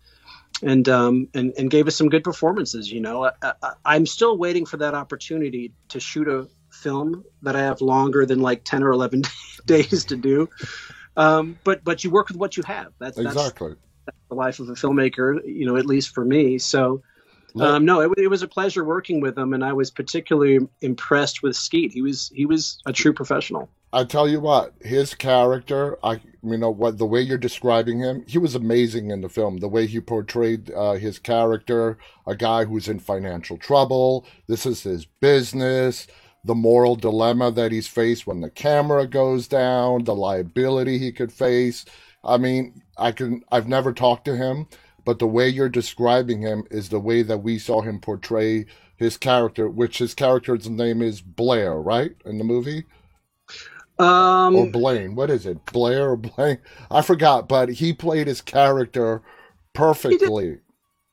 and 0.62 0.88
um, 0.88 1.28
and, 1.34 1.52
and 1.58 1.70
gave 1.70 1.86
us 1.86 1.96
some 1.96 2.08
good 2.08 2.24
performances. 2.24 2.90
You 2.90 3.00
know, 3.00 3.30
I, 3.42 3.96
am 3.96 4.06
still 4.06 4.36
waiting 4.36 4.66
for 4.66 4.78
that 4.78 4.94
opportunity 4.94 5.72
to 5.90 6.00
shoot 6.00 6.28
a 6.28 6.48
film 6.70 7.24
that 7.42 7.56
I 7.56 7.60
have 7.60 7.80
longer 7.80 8.26
than 8.26 8.40
like 8.40 8.64
ten 8.64 8.82
or 8.82 8.90
eleven 8.90 9.22
days 9.66 10.06
to 10.06 10.16
do. 10.16 10.48
Um, 11.16 11.58
but 11.64 11.84
but 11.84 12.04
you 12.04 12.10
work 12.10 12.28
with 12.28 12.36
what 12.36 12.56
you 12.56 12.62
have. 12.64 12.92
That's 12.98 13.18
exactly 13.18 13.70
that's, 13.70 13.80
that's 14.06 14.18
the 14.28 14.34
life 14.34 14.60
of 14.60 14.68
a 14.68 14.72
filmmaker. 14.74 15.40
You 15.46 15.66
know, 15.66 15.76
at 15.76 15.86
least 15.86 16.14
for 16.14 16.24
me. 16.24 16.58
So. 16.58 17.02
Um, 17.60 17.84
no, 17.84 18.00
it, 18.00 18.18
it, 18.18 18.28
was 18.28 18.42
a 18.42 18.48
pleasure 18.48 18.84
working 18.84 19.20
with 19.20 19.36
him, 19.38 19.52
and 19.52 19.64
I 19.64 19.72
was 19.72 19.90
particularly 19.90 20.58
impressed 20.82 21.42
with 21.42 21.56
Skeet. 21.56 21.92
He 21.92 22.02
was 22.02 22.30
he 22.34 22.44
was 22.44 22.78
a 22.86 22.92
true 22.92 23.12
professional. 23.12 23.68
I 23.92 24.04
tell 24.04 24.28
you 24.28 24.40
what, 24.40 24.74
his 24.80 25.14
character, 25.14 25.98
I 26.04 26.20
you 26.42 26.58
know 26.58 26.70
what 26.70 26.98
the 26.98 27.06
way 27.06 27.20
you're 27.22 27.38
describing 27.38 28.00
him, 28.00 28.24
he 28.26 28.36
was 28.36 28.54
amazing 28.54 29.10
in 29.10 29.22
the 29.22 29.28
film. 29.28 29.58
The 29.58 29.68
way 29.68 29.86
he 29.86 30.00
portrayed 30.00 30.70
uh, 30.70 30.94
his 30.94 31.18
character, 31.18 31.98
a 32.26 32.36
guy 32.36 32.64
who's 32.64 32.88
in 32.88 32.98
financial 32.98 33.56
trouble. 33.56 34.26
This 34.48 34.66
is 34.66 34.82
his 34.82 35.06
business. 35.06 36.06
The 36.44 36.54
moral 36.54 36.94
dilemma 36.94 37.50
that 37.52 37.72
he's 37.72 37.88
faced 37.88 38.26
when 38.26 38.40
the 38.40 38.50
camera 38.50 39.06
goes 39.06 39.48
down, 39.48 40.04
the 40.04 40.14
liability 40.14 40.98
he 40.98 41.10
could 41.10 41.32
face. 41.32 41.84
I 42.22 42.36
mean, 42.36 42.82
I 42.98 43.12
can. 43.12 43.44
I've 43.50 43.68
never 43.68 43.92
talked 43.92 44.26
to 44.26 44.36
him, 44.36 44.66
but 45.06 45.20
the 45.20 45.26
way 45.26 45.48
you're 45.48 45.70
describing 45.70 46.42
him 46.42 46.64
is 46.70 46.90
the 46.90 47.00
way 47.00 47.22
that 47.22 47.38
we 47.38 47.58
saw 47.58 47.80
him 47.80 48.00
portray 48.00 48.66
his 48.96 49.16
character, 49.16 49.68
which 49.68 49.98
his 49.98 50.14
character's 50.14 50.68
name 50.68 51.00
is 51.00 51.20
Blair, 51.20 51.80
right, 51.80 52.10
in 52.24 52.38
the 52.38 52.44
movie? 52.44 52.84
Um, 53.98 54.56
or 54.56 54.66
Blaine. 54.66 55.14
What 55.14 55.30
is 55.30 55.46
it? 55.46 55.64
Blair 55.66 56.10
or 56.10 56.16
Blaine? 56.16 56.58
I 56.90 57.02
forgot, 57.02 57.48
but 57.48 57.68
he 57.68 57.92
played 57.92 58.26
his 58.26 58.42
character 58.42 59.22
perfectly. 59.72 60.58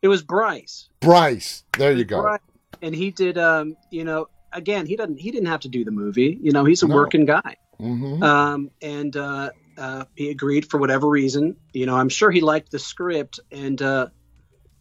It 0.01 0.07
was 0.07 0.23
Bryce. 0.23 0.89
Bryce. 0.99 1.63
There 1.77 1.93
you 1.93 2.03
go. 2.03 2.21
Bryce. 2.21 2.39
And 2.81 2.95
he 2.95 3.11
did 3.11 3.37
um, 3.37 3.77
you 3.91 4.03
know, 4.03 4.27
again, 4.51 4.85
he 4.85 4.95
doesn't 4.95 5.19
he 5.19 5.31
didn't 5.31 5.47
have 5.47 5.61
to 5.61 5.69
do 5.69 5.85
the 5.85 5.91
movie. 5.91 6.37
You 6.41 6.51
know, 6.51 6.65
he's 6.65 6.83
a 6.83 6.87
no. 6.87 6.95
working 6.95 7.25
guy. 7.25 7.55
Mm-hmm. 7.79 8.23
Um, 8.23 8.71
and 8.81 9.15
uh, 9.15 9.51
uh, 9.77 10.05
he 10.15 10.29
agreed 10.29 10.69
for 10.69 10.77
whatever 10.77 11.07
reason. 11.07 11.55
You 11.73 11.85
know, 11.85 11.95
I'm 11.95 12.09
sure 12.09 12.31
he 12.31 12.41
liked 12.41 12.71
the 12.71 12.79
script, 12.79 13.39
and 13.51 13.81
uh, 13.81 14.07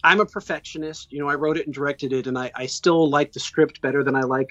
I'm 0.05 0.21
a 0.21 0.27
perfectionist. 0.27 1.13
You 1.13 1.21
know, 1.21 1.29
I 1.29 1.35
wrote 1.35 1.57
it 1.57 1.67
and 1.67 1.75
directed 1.75 2.13
it, 2.13 2.27
and 2.27 2.39
I, 2.39 2.51
I 2.55 2.67
still 2.67 3.09
like 3.09 3.33
the 3.33 3.41
script 3.41 3.81
better 3.81 4.03
than 4.05 4.17
I 4.17 4.23
like 4.23 4.51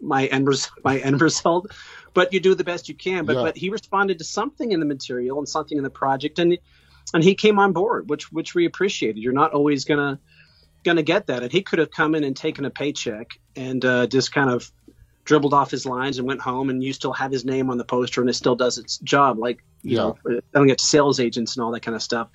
my 0.00 0.26
end 0.26 0.48
res- 0.48 0.70
my 0.84 0.98
end 0.98 1.20
result. 1.20 1.72
But 2.12 2.32
you 2.32 2.40
do 2.40 2.54
the 2.54 2.64
best 2.64 2.88
you 2.88 2.94
can. 2.94 3.24
But 3.24 3.36
yeah. 3.36 3.42
but 3.42 3.56
he 3.56 3.70
responded 3.70 4.18
to 4.18 4.24
something 4.24 4.72
in 4.72 4.80
the 4.80 4.86
material 4.86 5.38
and 5.38 5.48
something 5.48 5.76
in 5.76 5.84
the 5.84 5.90
project, 5.90 6.38
and 6.38 6.58
and 7.12 7.22
he 7.22 7.34
came 7.34 7.58
on 7.58 7.72
board, 7.72 8.08
which 8.08 8.32
which 8.32 8.54
we 8.54 8.66
appreciated. 8.66 9.20
You're 9.20 9.32
not 9.32 9.52
always 9.52 9.84
gonna 9.84 10.20
gonna 10.84 11.02
get 11.02 11.26
that, 11.26 11.42
and 11.42 11.52
he 11.52 11.62
could 11.62 11.78
have 11.78 11.90
come 11.90 12.14
in 12.14 12.24
and 12.24 12.36
taken 12.36 12.64
a 12.64 12.70
paycheck 12.70 13.30
and 13.56 13.84
uh, 13.84 14.06
just 14.06 14.32
kind 14.32 14.50
of 14.50 14.70
dribbled 15.24 15.54
off 15.54 15.70
his 15.70 15.86
lines 15.86 16.18
and 16.18 16.26
went 16.26 16.40
home 16.40 16.70
and 16.70 16.82
you 16.82 16.92
still 16.92 17.12
have 17.12 17.32
his 17.32 17.44
name 17.44 17.70
on 17.70 17.78
the 17.78 17.84
poster 17.84 18.20
and 18.20 18.30
it 18.30 18.34
still 18.34 18.56
does 18.56 18.78
its 18.78 18.98
job 18.98 19.38
like 19.38 19.62
you 19.82 19.96
yeah. 19.96 20.02
know 20.02 20.18
I 20.26 20.40
don't 20.52 20.66
get 20.66 20.78
to 20.78 20.84
sales 20.84 21.20
agents 21.20 21.56
and 21.56 21.64
all 21.64 21.72
that 21.72 21.80
kind 21.80 21.94
of 21.94 22.02
stuff. 22.02 22.28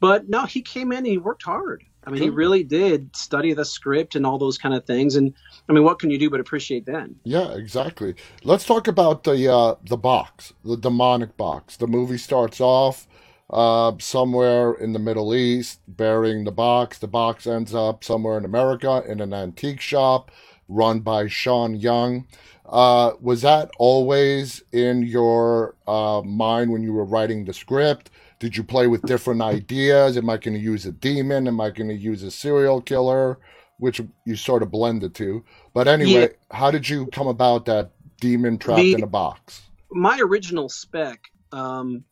But 0.00 0.28
no 0.28 0.44
he 0.44 0.62
came 0.62 0.92
in 0.92 0.98
and 0.98 1.06
he 1.06 1.18
worked 1.18 1.42
hard. 1.42 1.84
I 2.04 2.10
mean 2.10 2.22
he 2.22 2.30
really 2.30 2.62
did 2.62 3.14
study 3.14 3.52
the 3.52 3.64
script 3.64 4.14
and 4.14 4.24
all 4.24 4.38
those 4.38 4.56
kind 4.56 4.74
of 4.74 4.86
things 4.86 5.16
and 5.16 5.34
i 5.68 5.74
mean 5.74 5.84
what 5.84 5.98
can 5.98 6.08
you 6.08 6.18
do 6.18 6.30
but 6.30 6.40
appreciate 6.40 6.86
that 6.86 7.10
yeah 7.24 7.52
exactly. 7.52 8.14
Let's 8.44 8.64
talk 8.64 8.88
about 8.88 9.24
the 9.24 9.52
uh 9.52 9.74
the 9.84 9.96
box 9.96 10.52
the 10.64 10.76
demonic 10.76 11.36
box. 11.36 11.76
The 11.76 11.86
movie 11.86 12.18
starts 12.18 12.60
off 12.60 13.06
uh, 13.50 13.92
somewhere 13.98 14.74
in 14.74 14.92
the 14.92 14.98
Middle 14.98 15.34
East, 15.34 15.80
burying 15.88 16.44
the 16.44 16.52
box. 16.52 16.98
The 16.98 17.08
box 17.08 17.46
ends 17.46 17.74
up 17.74 18.04
somewhere 18.04 18.36
in 18.36 18.44
America 18.44 19.02
in 19.06 19.20
an 19.20 19.32
antique 19.32 19.80
shop 19.80 20.30
run 20.68 21.00
by 21.00 21.26
Sean 21.26 21.74
Young. 21.74 22.26
Uh, 22.66 23.12
was 23.20 23.42
that 23.42 23.70
always 23.78 24.62
in 24.72 25.02
your 25.02 25.74
uh, 25.86 26.20
mind 26.24 26.70
when 26.70 26.82
you 26.82 26.92
were 26.92 27.04
writing 27.04 27.44
the 27.44 27.54
script? 27.54 28.10
Did 28.38 28.56
you 28.56 28.62
play 28.62 28.86
with 28.86 29.02
different 29.02 29.42
ideas? 29.42 30.16
Am 30.16 30.30
I 30.30 30.36
going 30.36 30.54
to 30.54 30.60
use 30.60 30.86
a 30.86 30.92
demon? 30.92 31.48
Am 31.48 31.60
I 31.60 31.70
going 31.70 31.88
to 31.88 31.96
use 31.96 32.22
a 32.22 32.30
serial 32.30 32.80
killer? 32.80 33.38
Which 33.78 34.00
you 34.24 34.36
sort 34.36 34.62
of 34.62 34.70
blended 34.70 35.14
two. 35.14 35.44
But 35.72 35.88
anyway, 35.88 36.20
yeah. 36.20 36.56
how 36.56 36.70
did 36.70 36.88
you 36.88 37.06
come 37.06 37.28
about 37.28 37.64
that 37.66 37.92
demon 38.20 38.58
trapped 38.58 38.80
the, 38.80 38.94
in 38.94 39.02
a 39.02 39.06
box? 39.06 39.62
My 39.90 40.18
original 40.20 40.68
spec 40.68 41.20
um, 41.52 42.04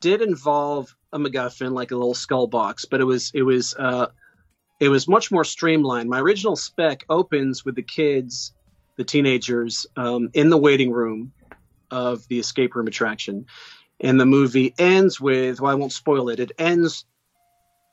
did 0.00 0.22
involve 0.22 0.94
a 1.12 1.18
MacGuffin, 1.18 1.72
like 1.72 1.90
a 1.90 1.96
little 1.96 2.14
skull 2.14 2.46
box, 2.46 2.84
but 2.84 3.00
it 3.00 3.04
was 3.04 3.32
it 3.34 3.42
was 3.42 3.74
uh, 3.78 4.06
it 4.80 4.88
was 4.88 5.08
much 5.08 5.30
more 5.30 5.44
streamlined. 5.44 6.08
My 6.08 6.20
original 6.20 6.56
spec 6.56 7.04
opens 7.08 7.64
with 7.64 7.76
the 7.76 7.82
kids, 7.82 8.52
the 8.96 9.04
teenagers, 9.04 9.86
um, 9.96 10.30
in 10.34 10.50
the 10.50 10.58
waiting 10.58 10.90
room 10.90 11.32
of 11.90 12.26
the 12.28 12.38
escape 12.38 12.74
room 12.74 12.86
attraction, 12.86 13.46
and 14.00 14.20
the 14.20 14.26
movie 14.26 14.74
ends 14.78 15.20
with 15.20 15.60
well, 15.60 15.70
I 15.70 15.74
won't 15.74 15.92
spoil 15.92 16.28
it. 16.28 16.40
It 16.40 16.52
ends 16.58 17.04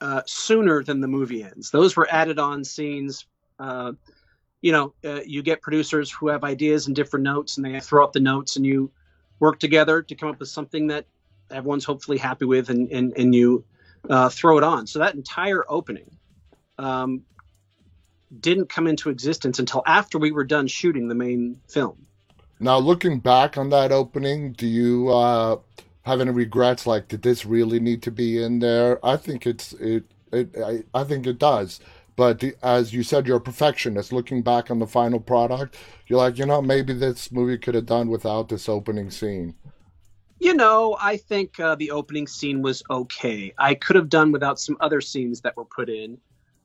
uh, 0.02 0.24
sooner 0.26 0.84
than 0.84 1.02
the 1.02 1.08
movie 1.08 1.44
ends. 1.44 1.70
Those 1.70 1.96
were 1.96 2.08
added 2.12 2.40
on 2.40 2.64
scenes. 2.64 3.26
Uh, 3.60 3.94
you 4.62 4.72
know, 4.72 4.94
uh, 5.06 5.22
you 5.26 5.44
get 5.44 5.62
producers 5.62 6.12
who 6.12 6.28
have 6.30 6.44
ideas 6.44 6.88
and 6.88 6.96
different 6.96 7.24
notes, 7.24 7.58
and 7.58 7.66
they 7.66 7.80
throw 7.80 8.04
out 8.04 8.14
the 8.14 8.20
notes, 8.20 8.56
and 8.56 8.66
you 8.66 8.92
work 9.40 9.60
together 9.60 10.02
to 10.02 10.16
come 10.16 10.30
up 10.30 10.40
with 10.40 10.50
something 10.50 10.88
that 10.88 11.06
everyone's 11.52 11.86
hopefully 11.86 12.18
happy 12.18 12.46
with, 12.46 12.70
and 12.70 12.92
and, 12.92 13.14
and 13.18 13.36
you 13.36 13.64
uh, 14.10 14.30
throw 14.30 14.58
it 14.58 14.64
on. 14.64 14.88
So 14.88 14.98
that 15.00 15.14
entire 15.14 15.64
opening 15.70 16.18
um, 16.82 17.24
didn't 18.40 18.70
come 18.70 18.88
into 18.88 19.10
existence 19.10 19.60
until 19.60 19.84
after 19.86 20.18
we 20.18 20.32
were 20.32 20.44
done 20.44 20.68
shooting 20.68 21.08
the 21.08 21.16
main 21.16 21.60
film. 21.68 22.06
Now, 22.60 22.78
looking 22.78 23.20
back 23.20 23.58
on 23.58 23.70
that 23.70 23.92
opening, 23.92 24.54
do 24.54 24.68
you 24.68 25.10
uh, 25.10 25.58
have 26.04 26.22
any 26.22 26.32
regrets? 26.32 26.86
Like, 26.86 27.08
did 27.08 27.24
this 27.24 27.46
really 27.46 27.80
need 27.80 28.02
to 28.04 28.12
be 28.12 28.42
in 28.42 28.60
there? 28.60 29.04
I 29.06 29.18
think 29.18 29.48
it's 29.48 29.74
it. 29.74 30.06
it 30.32 30.56
I, 30.58 30.84
I 30.94 31.04
think 31.04 31.26
it 31.26 31.40
does. 31.40 31.80
But 32.16 32.40
the, 32.40 32.56
as 32.62 32.94
you 32.94 33.04
said, 33.04 33.26
you're 33.26 33.38
a 33.38 33.42
perfectionist. 33.42 34.14
Looking 34.14 34.44
back 34.44 34.70
on 34.70 34.80
the 34.80 34.86
final 34.86 35.20
product, 35.20 35.76
you're 36.08 36.20
like, 36.20 36.38
you 36.38 36.46
know, 36.46 36.62
maybe 36.62 36.94
this 36.94 37.32
movie 37.32 37.58
could 37.58 37.74
have 37.74 37.86
done 37.86 38.10
without 38.10 38.50
this 38.50 38.70
opening 38.70 39.10
scene. 39.10 39.56
You 40.40 40.54
know, 40.54 40.98
I 41.00 41.18
think 41.18 41.60
uh, 41.60 41.76
the 41.76 41.92
opening 41.92 42.28
scene 42.28 42.62
was 42.62 42.84
okay. 42.90 43.54
I 43.58 43.76
could 43.76 43.96
have 43.96 44.10
done 44.10 44.32
without 44.32 44.60
some 44.60 44.78
other 44.82 45.00
scenes 45.00 45.42
that 45.42 45.56
were 45.56 45.66
put 45.66 45.90
in. 45.90 46.18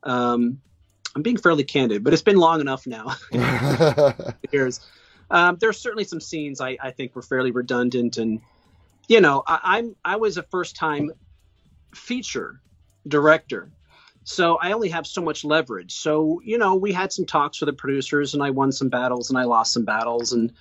Um, 0.06 0.60
I'm 1.14 1.22
being 1.22 1.36
fairly 1.36 1.64
candid, 1.64 2.04
but 2.04 2.12
it's 2.12 2.22
been 2.22 2.36
long 2.36 2.60
enough 2.60 2.86
now. 2.86 3.14
Years. 4.52 4.80
Um, 5.30 5.56
there's 5.60 5.78
certainly 5.78 6.04
some 6.04 6.20
scenes 6.20 6.60
I, 6.60 6.76
I, 6.80 6.90
think 6.92 7.16
were 7.16 7.22
fairly 7.22 7.50
redundant, 7.50 8.16
and 8.16 8.40
you 9.08 9.20
know, 9.20 9.42
I, 9.46 9.78
am 9.78 9.96
I 10.04 10.16
was 10.16 10.36
a 10.36 10.44
first 10.44 10.76
time 10.76 11.10
feature 11.94 12.60
director, 13.08 13.70
so 14.22 14.56
I 14.62 14.72
only 14.72 14.88
have 14.90 15.06
so 15.06 15.22
much 15.22 15.44
leverage. 15.44 15.94
So 15.94 16.40
you 16.44 16.58
know, 16.58 16.76
we 16.76 16.92
had 16.92 17.12
some 17.12 17.26
talks 17.26 17.60
with 17.60 17.66
the 17.66 17.72
producers, 17.72 18.34
and 18.34 18.42
I 18.42 18.50
won 18.50 18.70
some 18.70 18.88
battles, 18.88 19.30
and 19.30 19.38
I 19.38 19.44
lost 19.44 19.72
some 19.72 19.84
battles, 19.84 20.32
and 20.32 20.52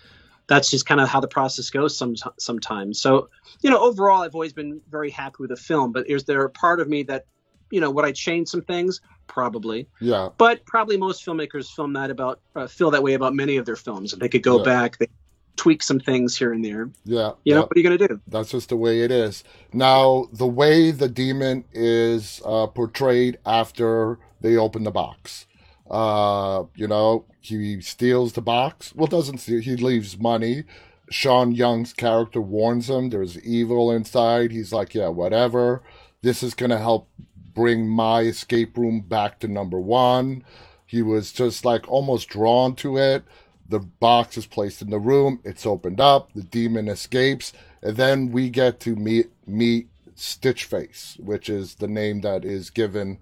that's 0.48 0.70
just 0.70 0.86
kind 0.86 1.02
of 1.02 1.10
how 1.10 1.20
the 1.20 1.28
process 1.28 1.70
goes 1.70 1.98
some, 1.98 2.16
sometimes. 2.38 3.02
So, 3.02 3.30
you 3.62 3.70
know, 3.70 3.80
overall, 3.80 4.22
I've 4.22 4.36
always 4.36 4.54
been 4.54 4.82
very 4.90 5.10
happy 5.10 5.38
with 5.40 5.50
the 5.50 5.56
film. 5.56 5.92
But 5.92 6.10
is 6.10 6.25
there 6.25 6.44
a 6.44 6.50
part 6.50 6.80
of 6.80 6.88
me 6.88 7.04
that, 7.04 7.25
you 7.72 7.82
know, 7.82 7.92
would 7.92 8.06
I 8.06 8.12
change 8.12 8.48
some 8.50 8.62
things? 8.62 9.02
Probably. 9.28 9.88
Yeah. 10.00 10.30
But 10.38 10.66
probably 10.66 10.98
most 10.98 11.26
filmmakers 11.26 11.68
film 11.72 11.94
that 11.94 12.12
about 12.12 12.40
uh, 12.56 12.68
feel 12.68 12.92
that 12.92 13.04
way 13.04 13.14
about 13.14 13.34
many 13.34 13.58
of 13.58 13.66
their 13.66 13.76
films. 13.76 14.14
If 14.14 14.20
they 14.20 14.30
could 14.30 14.44
go 14.44 14.60
yeah. 14.60 14.64
back, 14.64 14.98
they 14.98 15.08
tweak 15.56 15.82
some 15.82 16.00
things 16.00 16.38
here 16.38 16.54
and 16.54 16.64
there. 16.64 16.90
Yeah. 17.06 17.32
You 17.44 17.56
know, 17.56 17.62
what 17.62 17.76
are 17.76 17.80
you 17.80 17.84
going 17.84 17.98
to 17.98 18.08
do? 18.08 18.22
That's 18.28 18.52
just 18.52 18.70
the 18.70 18.78
way 18.78 19.02
it 19.02 19.12
is. 19.12 19.44
Now, 19.74 20.28
the 20.32 20.48
way 20.48 20.92
the 20.92 21.10
demon 21.10 21.66
is 21.72 22.42
uh, 22.46 22.68
portrayed 22.68 23.40
after 23.46 24.20
they 24.42 24.58
open 24.58 24.84
the 24.84 24.92
box. 24.92 25.48
Uh, 25.90 26.64
you 26.76 26.88
know, 26.88 27.26
he 27.42 27.82
steals 27.82 28.34
the 28.34 28.42
box. 28.42 28.94
Well, 28.96 29.08
doesn't 29.08 29.40
steal, 29.40 29.62
he 29.62 29.76
leaves 29.76 30.20
money. 30.20 30.64
Sean 31.10 31.52
Young's 31.52 31.94
character 31.94 32.42
warns 32.42 32.90
him 32.90 33.10
there's 33.10 33.40
evil 33.42 33.92
inside. 33.92 34.52
He's 34.52 34.74
like, 34.74 34.96
yeah, 34.96 35.10
whatever. 35.10 35.84
This 36.22 36.42
is 36.42 36.56
going 36.56 36.72
to 36.72 36.80
help 36.80 37.08
bring 37.56 37.88
my 37.88 38.22
escape 38.22 38.78
room 38.78 39.02
back 39.02 39.40
to 39.40 39.48
number 39.48 39.80
one. 39.80 40.44
He 40.86 41.02
was 41.02 41.32
just 41.32 41.66
like 41.66 41.90
almost 41.90 42.30
drawn 42.30 42.76
to 42.76 42.98
it. 42.98 43.24
The 43.68 43.80
box 43.80 44.38
is 44.38 44.46
placed 44.46 44.84
in 44.84 44.92
the 44.92 45.00
room. 45.00 45.40
It's 45.44 45.66
opened 45.66 46.00
up. 46.00 46.32
The 46.34 46.44
demon 46.44 46.88
escapes. 46.88 47.52
And 47.82 47.98
then 47.98 48.32
we 48.32 48.50
get 48.50 48.80
to 48.82 48.96
meet, 48.96 49.32
meet 49.48 49.88
Stitch 50.14 50.66
Face, 50.66 51.18
which 51.20 51.50
is 51.50 51.76
the 51.76 51.88
name 51.88 52.22
that 52.22 52.46
is 52.46 52.70
given 52.70 53.18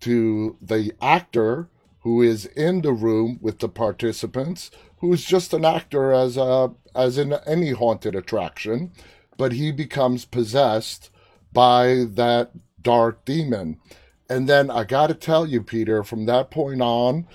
to 0.00 0.56
the 0.60 0.92
actor 1.00 1.68
who 2.00 2.22
is 2.22 2.46
in 2.46 2.82
the 2.82 2.92
room 2.92 3.38
with 3.40 3.58
the 3.58 3.68
participants, 3.68 4.70
who's 4.98 5.24
just 5.24 5.52
an 5.52 5.64
actor 5.64 6.12
as 6.12 6.36
a 6.36 6.72
as 6.94 7.18
in 7.18 7.32
any 7.46 7.72
haunted 7.72 8.14
attraction, 8.14 8.90
but 9.36 9.52
he 9.52 9.70
becomes 9.70 10.24
possessed 10.24 11.10
by 11.52 12.04
that 12.08 12.50
dark 12.86 13.24
demon. 13.24 13.80
And 14.30 14.48
then 14.48 14.70
I 14.70 14.84
got 14.84 15.08
to 15.08 15.14
tell 15.14 15.44
you, 15.44 15.60
Peter, 15.60 16.04
from 16.04 16.26
that 16.26 16.52
point 16.52 16.80
on, 16.80 17.26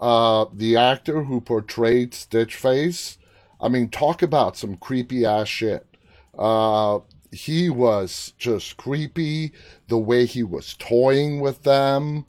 uh, 0.00 0.46
the 0.50 0.78
actor 0.78 1.24
who 1.24 1.42
portrayed 1.42 2.14
Stitch 2.14 2.54
Face, 2.56 3.18
I 3.60 3.68
mean, 3.68 3.90
talk 3.90 4.22
about 4.22 4.56
some 4.56 4.78
creepy 4.78 5.26
ass 5.26 5.48
shit. 5.48 5.86
Uh, 6.38 7.00
he 7.30 7.68
was 7.68 8.32
just 8.38 8.78
creepy. 8.78 9.52
The 9.88 9.98
way 9.98 10.24
he 10.24 10.42
was 10.42 10.74
toying 10.78 11.40
with 11.40 11.64
them, 11.64 12.24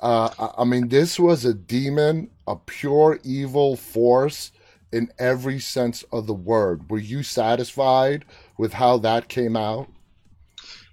uh, 0.00 0.48
I 0.58 0.64
mean, 0.64 0.88
this 0.88 1.20
was 1.20 1.44
a 1.44 1.54
demon, 1.54 2.30
a 2.48 2.56
pure 2.56 3.20
evil 3.22 3.76
force 3.76 4.50
in 4.90 5.12
every 5.16 5.60
sense 5.60 6.02
of 6.10 6.26
the 6.26 6.34
word. 6.34 6.90
Were 6.90 6.98
you 6.98 7.22
satisfied 7.22 8.24
with 8.58 8.72
how 8.72 8.98
that 8.98 9.28
came 9.28 9.56
out? 9.56 9.88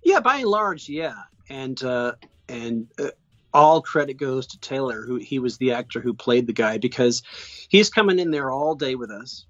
Yeah, 0.03 0.19
by 0.19 0.37
and 0.37 0.49
large, 0.49 0.89
yeah. 0.89 1.15
And 1.49 1.81
uh, 1.83 2.13
and 2.47 2.87
uh, 2.99 3.09
all 3.53 3.81
credit 3.81 4.15
goes 4.15 4.47
to 4.47 4.59
Taylor, 4.59 5.03
who 5.05 5.15
he 5.15 5.39
was 5.39 5.57
the 5.57 5.73
actor 5.73 6.01
who 6.01 6.13
played 6.13 6.47
the 6.47 6.53
guy 6.53 6.77
because 6.77 7.23
he's 7.69 7.89
coming 7.89 8.19
in 8.19 8.31
there 8.31 8.51
all 8.51 8.75
day 8.75 8.95
with 8.95 9.11
us, 9.11 9.45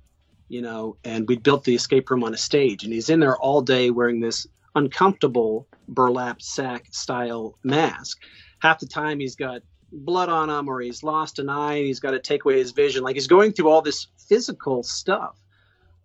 you 0.49 0.61
know. 0.61 0.97
And 1.03 1.27
we 1.27 1.37
built 1.37 1.63
the 1.63 1.75
escape 1.75 2.09
room 2.09 2.23
on 2.23 2.33
a 2.33 2.37
stage, 2.37 2.83
and 2.83 2.93
he's 2.93 3.09
in 3.09 3.19
there 3.19 3.37
all 3.37 3.61
day 3.61 3.91
wearing 3.91 4.19
this 4.19 4.47
uncomfortable 4.75 5.67
burlap 5.87 6.41
sack 6.41 6.87
style 6.91 7.57
mask 7.63 8.19
half 8.59 8.79
the 8.79 8.87
time 8.87 9.19
he's 9.19 9.35
got 9.35 9.61
blood 9.91 10.29
on 10.29 10.49
him 10.49 10.67
or 10.67 10.81
he's 10.81 11.03
lost 11.03 11.37
an 11.37 11.49
eye 11.49 11.75
and 11.75 11.85
he's 11.85 11.99
got 11.99 12.11
to 12.11 12.19
take 12.19 12.45
away 12.45 12.57
his 12.57 12.71
vision 12.71 13.03
like 13.03 13.15
he's 13.15 13.27
going 13.27 13.51
through 13.51 13.69
all 13.69 13.81
this 13.81 14.07
physical 14.27 14.81
stuff 14.81 15.37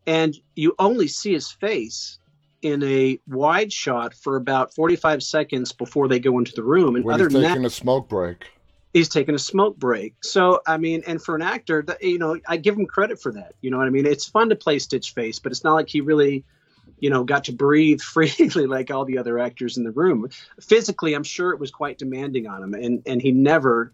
and 0.07 0.37
you 0.57 0.75
only 0.79 1.09
see 1.09 1.33
his 1.33 1.51
face 1.51 2.19
in 2.63 2.83
a 2.83 3.21
wide 3.27 3.73
shot 3.73 4.15
for 4.15 4.37
about 4.37 4.75
45 4.75 5.23
seconds 5.23 5.73
before 5.73 6.09
they 6.09 6.19
go 6.19 6.39
into 6.39 6.53
the 6.55 6.63
room. 6.63 6.97
And 6.97 7.05
when 7.05 7.15
other 7.15 7.29
he's 7.29 7.35
taking 7.35 7.63
that, 7.63 7.69
a 7.69 7.71
smoke 7.71 8.09
break. 8.09 8.47
he's 8.93 9.09
taking 9.09 9.35
a 9.35 9.39
smoke 9.39 9.77
break. 9.77 10.15
So 10.23 10.61
i 10.67 10.77
mean 10.77 11.03
and 11.07 11.23
for 11.23 11.37
an 11.37 11.43
actor 11.43 11.83
that 11.83 12.03
you 12.03 12.19
know 12.19 12.39
i 12.47 12.57
give 12.57 12.77
him 12.77 12.87
credit 12.87 13.21
for 13.21 13.33
that. 13.33 13.55
You 13.61 13.71
know 13.71 13.79
what 13.79 13.87
i 13.87 13.91
mean? 13.91 14.07
It's 14.07 14.29
fun 14.29 14.49
to 14.49 14.57
play 14.57 14.79
stitch 14.79 15.15
face 15.15 15.39
but 15.39 15.53
it's 15.53 15.65
not 15.65 15.75
like 15.75 15.89
he 15.89 16.01
really 16.01 16.45
you 17.01 17.11
know, 17.11 17.25
got 17.25 17.45
to 17.45 17.53
breathe 17.53 18.01
freely 18.03 18.67
like 18.67 18.91
all 18.91 19.05
the 19.05 19.19
other 19.19 19.39
actors 19.39 19.77
in 19.77 19.85
the 19.85 19.91
room. 19.91 20.29
Physically, 20.61 21.15
I'm 21.15 21.25
sure 21.25 21.53
it 21.53 21.61
was 21.61 21.71
quite 21.71 21.99
demanding 21.99 22.47
on 22.47 22.63
him, 22.63 22.75
and 22.75 23.03
and 23.07 23.21
he 23.21 23.33
never 23.33 23.93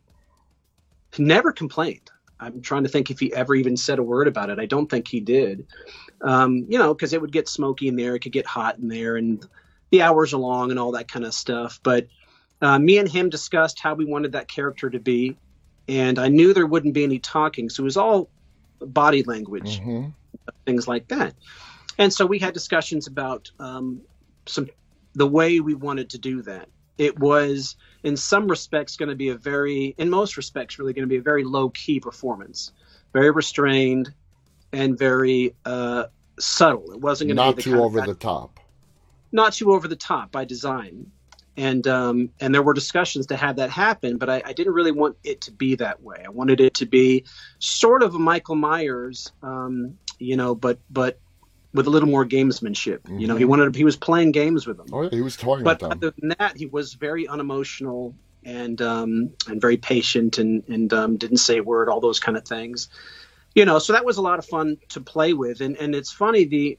never 1.19 1.53
complained. 1.53 2.11
I'm 2.47 2.63
trying 2.63 2.85
to 2.85 2.89
think 2.89 3.11
if 3.11 3.21
he 3.21 3.33
ever 3.33 3.55
even 3.55 3.77
said 3.77 3.99
a 3.99 4.03
word 4.03 4.29
about 4.29 4.51
it. 4.51 4.59
I 4.59 4.67
don't 4.67 4.89
think 4.89 5.09
he 5.09 5.21
did. 5.21 5.67
Um, 6.21 6.67
you 6.69 6.79
know, 6.79 6.95
because 6.95 7.13
it 7.13 7.21
would 7.21 7.33
get 7.33 7.49
smoky 7.49 7.89
in 7.89 7.97
there, 7.97 8.15
it 8.15 8.21
could 8.21 8.33
get 8.33 8.47
hot 8.47 8.79
in 8.79 8.89
there, 8.89 9.17
and 9.17 9.45
the 9.91 10.03
hours 10.03 10.33
are 10.33 10.39
long 10.39 10.71
and 10.71 10.79
all 10.79 10.93
that 10.93 11.09
kind 11.09 11.25
of 11.25 11.35
stuff. 11.35 11.81
But 11.83 12.09
uh, 12.63 12.79
me 12.79 12.99
and 12.99 13.09
him 13.09 13.31
discussed 13.31 13.81
how 13.81 13.95
we 13.95 14.05
wanted 14.05 14.33
that 14.33 14.49
character 14.49 14.89
to 14.89 15.01
be, 15.01 15.37
and 15.89 16.19
I 16.19 16.29
knew 16.29 16.55
there 16.55 16.67
wouldn't 16.67 16.95
be 16.95 17.05
any 17.05 17.19
talking, 17.19 17.69
so 17.69 17.83
it 17.83 17.85
was 17.85 17.97
all 17.97 18.31
body 18.81 19.23
language, 19.23 19.81
mm-hmm. 19.81 20.11
things 20.65 20.89
like 20.89 21.09
that 21.09 21.35
and 21.99 22.13
so 22.13 22.27
we 22.27 22.39
had 22.39 22.55
discussions 22.55 23.07
about 23.07 23.51
um, 23.59 24.03
some 24.47 24.69
the 25.15 25.27
way 25.27 25.61
we 25.61 25.75
wanted 25.75 26.11
to 26.11 26.19
do 26.19 26.43
that. 26.43 26.69
It 26.99 27.19
was 27.19 27.77
in 28.03 28.17
some 28.17 28.49
respects 28.49 28.97
going 28.97 29.09
to 29.09 29.17
be 29.17 29.31
a 29.31 29.37
very, 29.37 29.95
in 29.99 30.11
most 30.11 30.37
respects, 30.37 30.79
really 30.79 30.93
going 30.93 31.09
to 31.09 31.13
be 31.13 31.17
a 31.17 31.23
very 31.23 31.45
low 31.45 31.71
key 31.71 32.01
performance, 32.01 32.73
very 33.13 33.31
restrained 33.31 34.13
and 34.73 34.99
very 34.99 35.55
uh, 35.65 36.05
subtle. 36.39 36.93
It 36.93 37.01
wasn't 37.01 37.35
going 37.35 37.51
to 37.51 37.57
be 37.57 37.63
too 37.63 37.83
over 37.83 38.01
the 38.01 38.15
top. 38.15 38.61
Not 39.33 39.55
too 39.55 39.73
over 39.73 39.89
the 39.89 39.97
top 39.97 40.31
by 40.31 40.45
design, 40.45 41.11
and 41.57 41.87
um, 41.87 42.31
and 42.41 42.55
there 42.55 42.63
were 42.63 42.75
discussions 42.75 43.27
to 43.27 43.37
have 43.37 43.57
that 43.57 43.71
happen, 43.71 44.17
but 44.19 44.29
I, 44.31 44.43
I, 44.45 44.53
didn't 44.53 44.75
really 44.75 44.93
want 44.93 45.17
it 45.25 45.41
to 45.43 45.53
be 45.53 45.75
that 45.77 46.03
way. 46.03 46.23
I 46.25 46.29
wanted 46.29 46.61
it 46.61 46.75
to 46.75 46.87
be 46.87 47.25
sort 47.59 48.03
of 48.03 48.15
a 48.15 48.19
Michael 48.19 48.55
Myers, 48.55 49.33
um, 49.43 49.99
you 50.19 50.37
know, 50.37 50.55
but 50.55 50.79
but 50.91 51.19
with 51.75 51.89
a 51.89 51.91
little 51.91 52.09
more 52.09 52.25
gamesmanship. 52.25 53.01
Mm-hmm. 53.01 53.19
You 53.19 53.27
know, 53.27 53.37
he 53.37 53.45
wanted 53.45 53.75
he 53.75 53.85
was 53.85 53.97
playing 53.97 54.33
games 54.33 54.67
with 54.67 54.79
them. 54.79 54.87
Oh 54.93 55.03
yeah, 55.03 55.11
he 55.11 55.21
was 55.21 55.37
toying 55.37 55.65
but 55.65 55.83
with 55.83 55.91
them. 55.91 55.99
other 55.99 56.15
than 56.19 56.35
that, 56.39 56.57
he 56.57 56.67
was 56.67 56.95
very 56.95 57.29
unemotional 57.29 58.15
and 58.45 58.81
um, 58.81 59.31
and 59.49 59.61
very 59.61 59.77
patient 59.77 60.39
and 60.39 60.63
and 60.69 60.93
um, 60.95 61.17
didn't 61.17 61.39
say 61.39 61.59
a 61.59 61.63
word, 61.63 61.89
all 61.89 62.01
those 62.01 62.21
kind 62.21 62.39
of 62.39 62.45
things. 62.47 62.89
You 63.55 63.65
know, 63.65 63.79
so 63.79 63.93
that 63.93 64.05
was 64.05 64.17
a 64.17 64.23
lot 64.23 64.39
of 64.39 64.47
fun 64.47 64.79
to 64.91 65.01
play 65.01 65.35
with, 65.35 65.61
and 65.61 65.77
and 65.77 65.95
it's 65.95 66.13
funny 66.13 66.45
the 66.45 66.79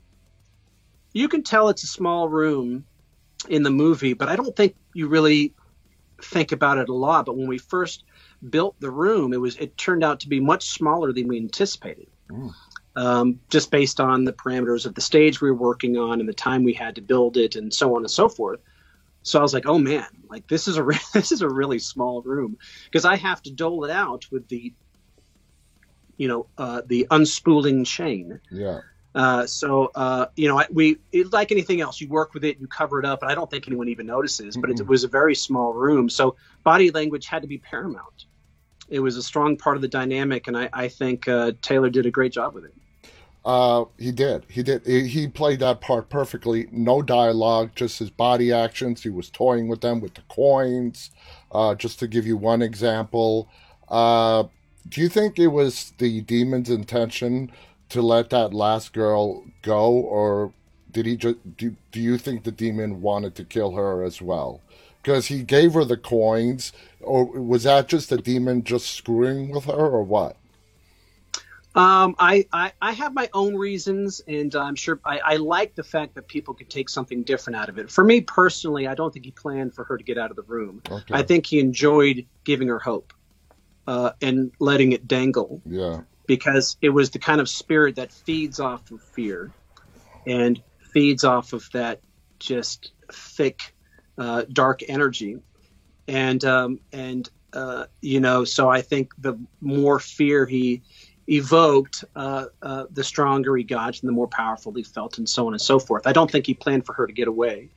you 1.14 1.28
can 1.28 1.44
tell 1.44 1.70
it's 1.70 1.84
a 1.84 1.88
small 1.88 2.28
room 2.28 2.86
in 3.48 3.64
the 3.64 3.70
movie, 3.70 4.14
but 4.14 4.30
I 4.30 4.36
don't 4.36 4.56
think 4.56 4.76
you 4.94 5.08
really 5.08 5.54
think 6.22 6.52
about 6.52 6.78
it 6.78 6.90
a 6.90 6.94
lot. 6.94 7.26
But 7.26 7.38
when 7.38 7.48
we 7.48 7.58
first 7.58 8.04
built 8.50 8.80
the 8.80 8.92
room, 8.92 9.34
it 9.34 9.40
was 9.40 9.58
it 9.58 9.78
turned 9.78 10.04
out 10.04 10.22
to 10.22 10.30
be 10.30 10.40
much 10.40 10.70
smaller 10.70 11.12
than 11.12 11.28
we 11.28 11.38
anticipated. 11.38 12.08
Mm. 12.30 12.54
Um, 12.98 13.42
just 13.50 13.72
based 13.72 14.00
on 14.00 14.24
the 14.24 14.32
parameters 14.32 14.86
of 14.86 14.96
the 14.96 15.02
stage 15.02 15.42
we 15.42 15.52
were 15.52 15.58
working 15.58 15.98
on 15.98 16.22
and 16.22 16.30
the 16.30 16.34
time 16.34 16.64
we 16.64 16.72
had 16.72 16.96
to 16.96 17.02
build 17.02 17.36
it 17.36 17.58
and 17.58 17.74
so 17.74 17.96
on 17.96 18.04
and 18.04 18.12
so 18.12 18.30
forth. 18.30 18.62
So 19.26 19.40
I 19.40 19.42
was 19.42 19.54
like, 19.54 19.66
oh 19.66 19.80
man, 19.80 20.06
like 20.30 20.48
this 20.48 20.68
is 20.68 20.78
a 20.78 20.84
re- 20.92 20.98
this 21.14 21.32
is 21.32 21.42
a 21.42 21.50
really 21.50 21.80
small 21.80 22.22
room 22.22 22.58
because 22.86 23.04
I 23.04 23.18
have 23.18 23.42
to 23.44 23.52
dole 23.52 23.84
it 23.84 23.92
out 23.92 24.26
with 24.32 24.48
the, 24.48 24.74
you 26.16 26.28
know, 26.28 26.48
uh, 26.58 26.84
the 26.86 27.08
unspooling 27.12 27.86
chain. 27.86 28.40
Yeah. 28.50 28.82
Uh, 29.16 29.48
so 29.48 29.92
uh, 29.96 30.28
you 30.36 30.48
know, 30.48 30.62
we 30.70 30.98
it, 31.12 31.32
like 31.32 31.52
anything 31.52 31.80
else, 31.80 32.02
you 32.02 32.10
work 32.10 32.34
with 32.34 32.44
it, 32.44 32.60
you 32.60 32.68
cover 32.68 33.00
it 33.00 33.06
up, 33.06 33.24
and 33.24 33.32
I 33.32 33.36
don't 33.36 33.50
think 33.50 33.66
anyone 33.66 33.88
even 33.88 34.06
notices. 34.06 34.58
But 34.58 34.70
mm-hmm. 34.70 34.82
it, 34.82 34.88
was 34.88 35.06
a 35.06 35.08
very 35.08 35.36
small 35.36 35.74
room, 35.74 36.10
so 36.10 36.36
body 36.64 36.92
language 36.92 37.26
had 37.26 37.42
to 37.42 37.48
be 37.48 37.58
paramount. 37.58 38.26
It 38.90 39.00
was 39.00 39.16
a 39.16 39.24
strong 39.24 39.58
part 39.58 39.78
of 39.78 39.82
the 39.82 39.88
dynamic, 39.88 40.48
and 40.48 40.58
I, 40.58 40.70
I 40.72 40.88
think 40.90 41.30
uh, 41.30 41.54
Taylor 41.62 41.90
did 41.90 42.06
a 42.06 42.12
great 42.12 42.34
job 42.34 42.54
with 42.54 42.66
it. 42.66 42.74
Uh, 43.46 43.86
he 44.00 44.12
did. 44.12 44.44
He 44.50 44.64
did. 44.64 44.86
He 44.88 45.28
played 45.28 45.60
that 45.60 45.80
part 45.80 46.10
perfectly. 46.10 46.68
No 46.72 47.04
dialogue, 47.04 47.72
just 47.76 48.00
his 48.00 48.10
body 48.10 48.52
actions. 48.52 49.04
He 49.04 49.10
was 49.10 49.30
toying 49.30 49.68
with 49.68 49.82
them 49.82 50.02
with 50.02 50.16
the 50.16 50.24
coins. 50.30 51.12
Uh, 51.52 51.76
just 51.76 52.00
to 52.00 52.08
give 52.08 52.26
you 52.26 52.38
one 52.38 52.64
example, 52.64 53.48
uh, 53.88 54.46
do 54.90 55.00
you 55.00 55.10
think 55.10 55.38
it 55.38 55.48
was 55.48 55.94
the 56.00 56.22
demon's 56.22 56.72
intention 56.72 57.52
to 57.90 58.02
let 58.02 58.32
that 58.32 58.52
last 58.52 58.94
girl 58.94 59.44
go, 59.62 59.92
or 59.92 60.52
did 60.92 61.06
he 61.06 61.16
just 61.16 61.38
do? 61.56 61.76
Do 61.92 62.00
you 62.02 62.18
think 62.18 62.44
the 62.44 62.52
demon 62.52 63.02
wanted 63.02 63.36
to 63.36 63.44
kill 63.44 63.74
her 63.74 64.04
as 64.04 64.24
well? 64.24 64.62
Because 65.04 65.28
he 65.28 65.44
gave 65.44 65.74
her 65.76 65.86
the 65.86 65.98
coins, 65.98 66.74
or 67.00 67.26
was 67.26 67.64
that 67.64 67.90
just 67.90 68.10
the 68.10 68.18
demon 68.18 68.64
just 68.64 68.88
screwing 68.88 69.52
with 69.52 69.66
her, 69.66 69.74
or 69.74 70.02
what? 70.02 70.36
Um, 71.76 72.16
I, 72.18 72.48
I, 72.54 72.72
I 72.82 72.94
have 72.94 73.14
my 73.14 73.30
own 73.34 73.56
reasons, 73.56 74.22
and 74.28 74.56
I'm 74.56 74.76
sure 74.76 75.00
I, 75.04 75.20
I 75.20 75.36
like 75.36 75.76
the 75.76 75.84
fact 75.84 76.16
that 76.16 76.28
people 76.28 76.54
could 76.54 76.70
take 76.70 76.88
something 76.90 77.24
different 77.24 77.58
out 77.58 77.68
of 77.68 77.78
it. 77.78 77.92
For 77.92 78.04
me 78.04 78.22
personally, 78.22 78.88
I 78.88 78.96
don't 78.96 79.14
think 79.14 79.26
he 79.26 79.32
planned 79.32 79.76
for 79.76 79.84
her 79.84 79.98
to 79.98 80.04
get 80.04 80.18
out 80.18 80.30
of 80.30 80.38
the 80.38 80.44
room. 80.44 80.82
Okay. 80.90 81.14
I 81.14 81.24
think 81.24 81.46
he 81.46 81.60
enjoyed 81.60 82.26
giving 82.46 82.70
her 82.70 82.80
hope 82.80 83.14
uh, 83.88 84.12
and 84.22 84.52
letting 84.60 84.94
it 84.94 85.08
dangle. 85.08 85.62
Yeah 85.66 86.02
because 86.28 86.78
it 86.82 86.90
was 86.90 87.12
the 87.12 87.20
kind 87.20 87.42
of 87.42 87.50
spirit 87.50 87.96
that 87.96 88.12
feeds 88.12 88.60
off 88.60 88.92
of 88.92 89.02
fear 89.02 89.52
and 90.26 90.62
feeds 90.92 91.24
off 91.24 91.54
of 91.54 91.70
that 91.74 92.02
just 92.40 92.92
thick, 93.12 93.74
uh, 94.18 94.44
dark 94.52 94.82
energy. 94.88 95.38
And, 96.08 96.44
um, 96.46 96.80
and, 96.92 97.30
uh, 97.54 97.86
you 98.02 98.20
know, 98.20 98.44
so 98.44 98.70
I 98.70 98.82
think 98.82 99.14
the 99.18 99.40
more 99.62 100.00
fear 100.00 100.46
he 100.46 100.82
evoked, 101.28 102.04
uh, 102.16 102.46
uh, 102.62 102.86
the 102.92 103.04
stronger 103.04 103.56
he 103.56 103.64
got 103.64 104.00
and 104.02 104.08
the 104.08 104.14
more 104.14 104.28
powerful 104.28 104.72
he 104.74 104.84
felt, 104.84 105.18
and 105.18 105.28
so 105.28 105.48
on 105.48 105.54
and 105.54 105.62
so 105.62 105.80
forth. 105.80 106.06
I 106.06 106.14
don't 106.14 106.30
think 106.30 106.46
he 106.46 106.54
planned 106.54 106.86
for 106.86 106.94
her 106.94 107.08
to 107.08 107.14
get 107.14 107.28
away. 107.28 107.70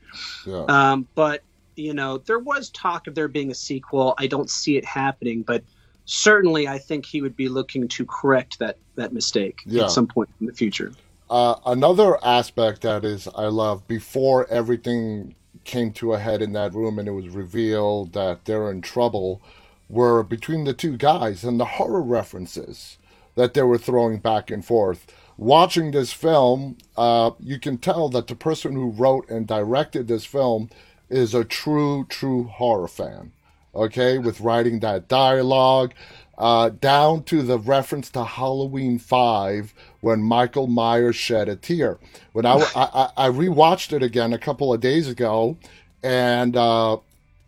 Yeah. 0.46 0.64
Um, 0.68 1.08
but, 1.14 1.42
you 1.76 1.94
know, 1.94 2.18
there 2.18 2.38
was 2.38 2.70
talk 2.70 3.06
of 3.06 3.14
there 3.14 3.28
being 3.28 3.50
a 3.50 3.54
sequel. 3.54 4.14
I 4.18 4.26
don't 4.26 4.50
see 4.50 4.76
it 4.76 4.84
happening, 4.84 5.42
but 5.42 5.62
certainly 6.04 6.66
I 6.66 6.78
think 6.78 7.06
he 7.06 7.22
would 7.22 7.36
be 7.36 7.48
looking 7.48 7.86
to 7.88 8.06
correct 8.06 8.58
that 8.58 8.78
that 8.96 9.12
mistake 9.12 9.60
yeah. 9.66 9.84
at 9.84 9.90
some 9.90 10.06
point 10.06 10.28
in 10.40 10.46
the 10.46 10.52
future. 10.52 10.92
Uh, 11.30 11.56
another 11.66 12.22
aspect 12.24 12.80
that 12.82 13.04
is 13.04 13.28
I 13.34 13.46
love 13.46 13.86
before 13.86 14.48
everything 14.48 15.34
came 15.64 15.92
to 15.92 16.14
a 16.14 16.18
head 16.18 16.40
in 16.40 16.54
that 16.54 16.72
room 16.74 16.98
and 16.98 17.06
it 17.06 17.12
was 17.12 17.28
revealed 17.28 18.14
that 18.14 18.46
they're 18.46 18.70
in 18.70 18.80
trouble 18.80 19.42
were 19.90 20.22
between 20.22 20.64
the 20.64 20.72
two 20.72 20.96
guys 20.96 21.44
and 21.44 21.60
the 21.60 21.64
horror 21.64 22.00
references 22.00 22.96
that 23.38 23.54
they 23.54 23.62
were 23.62 23.78
throwing 23.78 24.18
back 24.18 24.50
and 24.50 24.64
forth. 24.64 25.06
Watching 25.36 25.92
this 25.92 26.12
film, 26.12 26.76
uh, 26.96 27.30
you 27.38 27.58
can 27.58 27.78
tell 27.78 28.08
that 28.10 28.26
the 28.26 28.34
person 28.34 28.74
who 28.74 28.90
wrote 28.90 29.30
and 29.30 29.46
directed 29.46 30.08
this 30.08 30.24
film 30.24 30.68
is 31.08 31.32
a 31.34 31.44
true, 31.44 32.04
true 32.08 32.44
horror 32.44 32.88
fan 32.88 33.32
okay, 33.74 34.18
with 34.18 34.40
writing 34.40 34.80
that 34.80 35.08
dialogue, 35.08 35.94
uh, 36.36 36.68
down 36.68 37.22
to 37.24 37.42
the 37.42 37.58
reference 37.58 38.10
to 38.10 38.24
Halloween 38.24 38.98
5 38.98 39.74
when 40.00 40.22
Michael 40.22 40.66
Myers 40.66 41.16
shed 41.16 41.48
a 41.48 41.56
tear. 41.56 41.98
When 42.32 42.46
I, 42.46 42.64
I, 42.74 43.10
I 43.16 43.28
rewatched 43.28 43.92
it 43.92 44.02
again 44.02 44.32
a 44.32 44.38
couple 44.38 44.72
of 44.72 44.80
days 44.80 45.08
ago, 45.08 45.56
and 46.02 46.56
uh, 46.56 46.98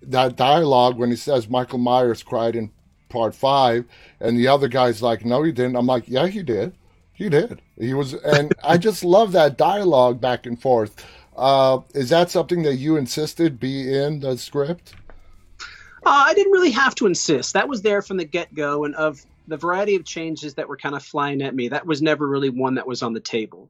that 0.03 0.37
dialogue 0.37 0.97
when 0.99 1.11
he 1.11 1.17
says 1.17 1.49
Michael 1.49 1.79
Myers 1.79 2.23
cried 2.23 2.57
in 2.57 2.71
part 3.11 3.35
5, 3.35 3.85
and 4.21 4.39
the 4.39 4.49
other 4.49 4.69
guy's 4.69 5.03
like, 5.03 5.25
no, 5.25 5.43
he 5.43 5.53
didn't. 5.53 5.77
I'm 5.77 5.87
like, 5.87 6.05
yeah, 6.07 6.27
he 6.27 6.43
did. 6.43 6.75
He 7.13 7.29
did. 7.29 7.61
He 7.79 7.93
was, 7.93 8.15
and 8.15 8.55
I 8.65 8.79
just 8.79 9.05
love 9.05 9.33
that 9.33 9.59
dialogue 9.59 10.21
back 10.21 10.47
and 10.47 10.61
forth. 10.61 11.05
Uh, 11.37 11.81
is 11.95 12.09
that 12.09 12.31
something 12.31 12.63
that 12.63 12.77
you 12.77 12.97
insisted 12.97 13.61
be 13.61 13.95
in 13.95 14.21
the 14.21 14.39
script? 14.39 14.95
Uh, 16.07 16.25
I 16.27 16.35
didn't 16.35 16.53
really 16.53 16.71
have 16.71 16.95
to 16.97 17.07
insist. 17.07 17.53
That 17.53 17.69
was 17.69 17.83
there 17.83 18.01
from 18.01 18.17
the 18.17 18.25
get 18.25 18.55
go, 18.55 18.85
and 18.85 18.95
of 18.95 19.25
the 19.49 19.57
variety 19.57 19.97
of 19.97 20.05
changes 20.05 20.55
that 20.55 20.69
were 20.69 20.77
kind 20.77 20.95
of 20.95 21.03
flying 21.03 21.43
at 21.43 21.55
me, 21.55 21.69
that 21.69 21.85
was 21.85 22.01
never 22.01 22.27
really 22.27 22.49
one 22.49 22.75
that 22.77 22.87
was 22.87 23.03
on 23.03 23.13
the 23.13 23.21
table. 23.21 23.69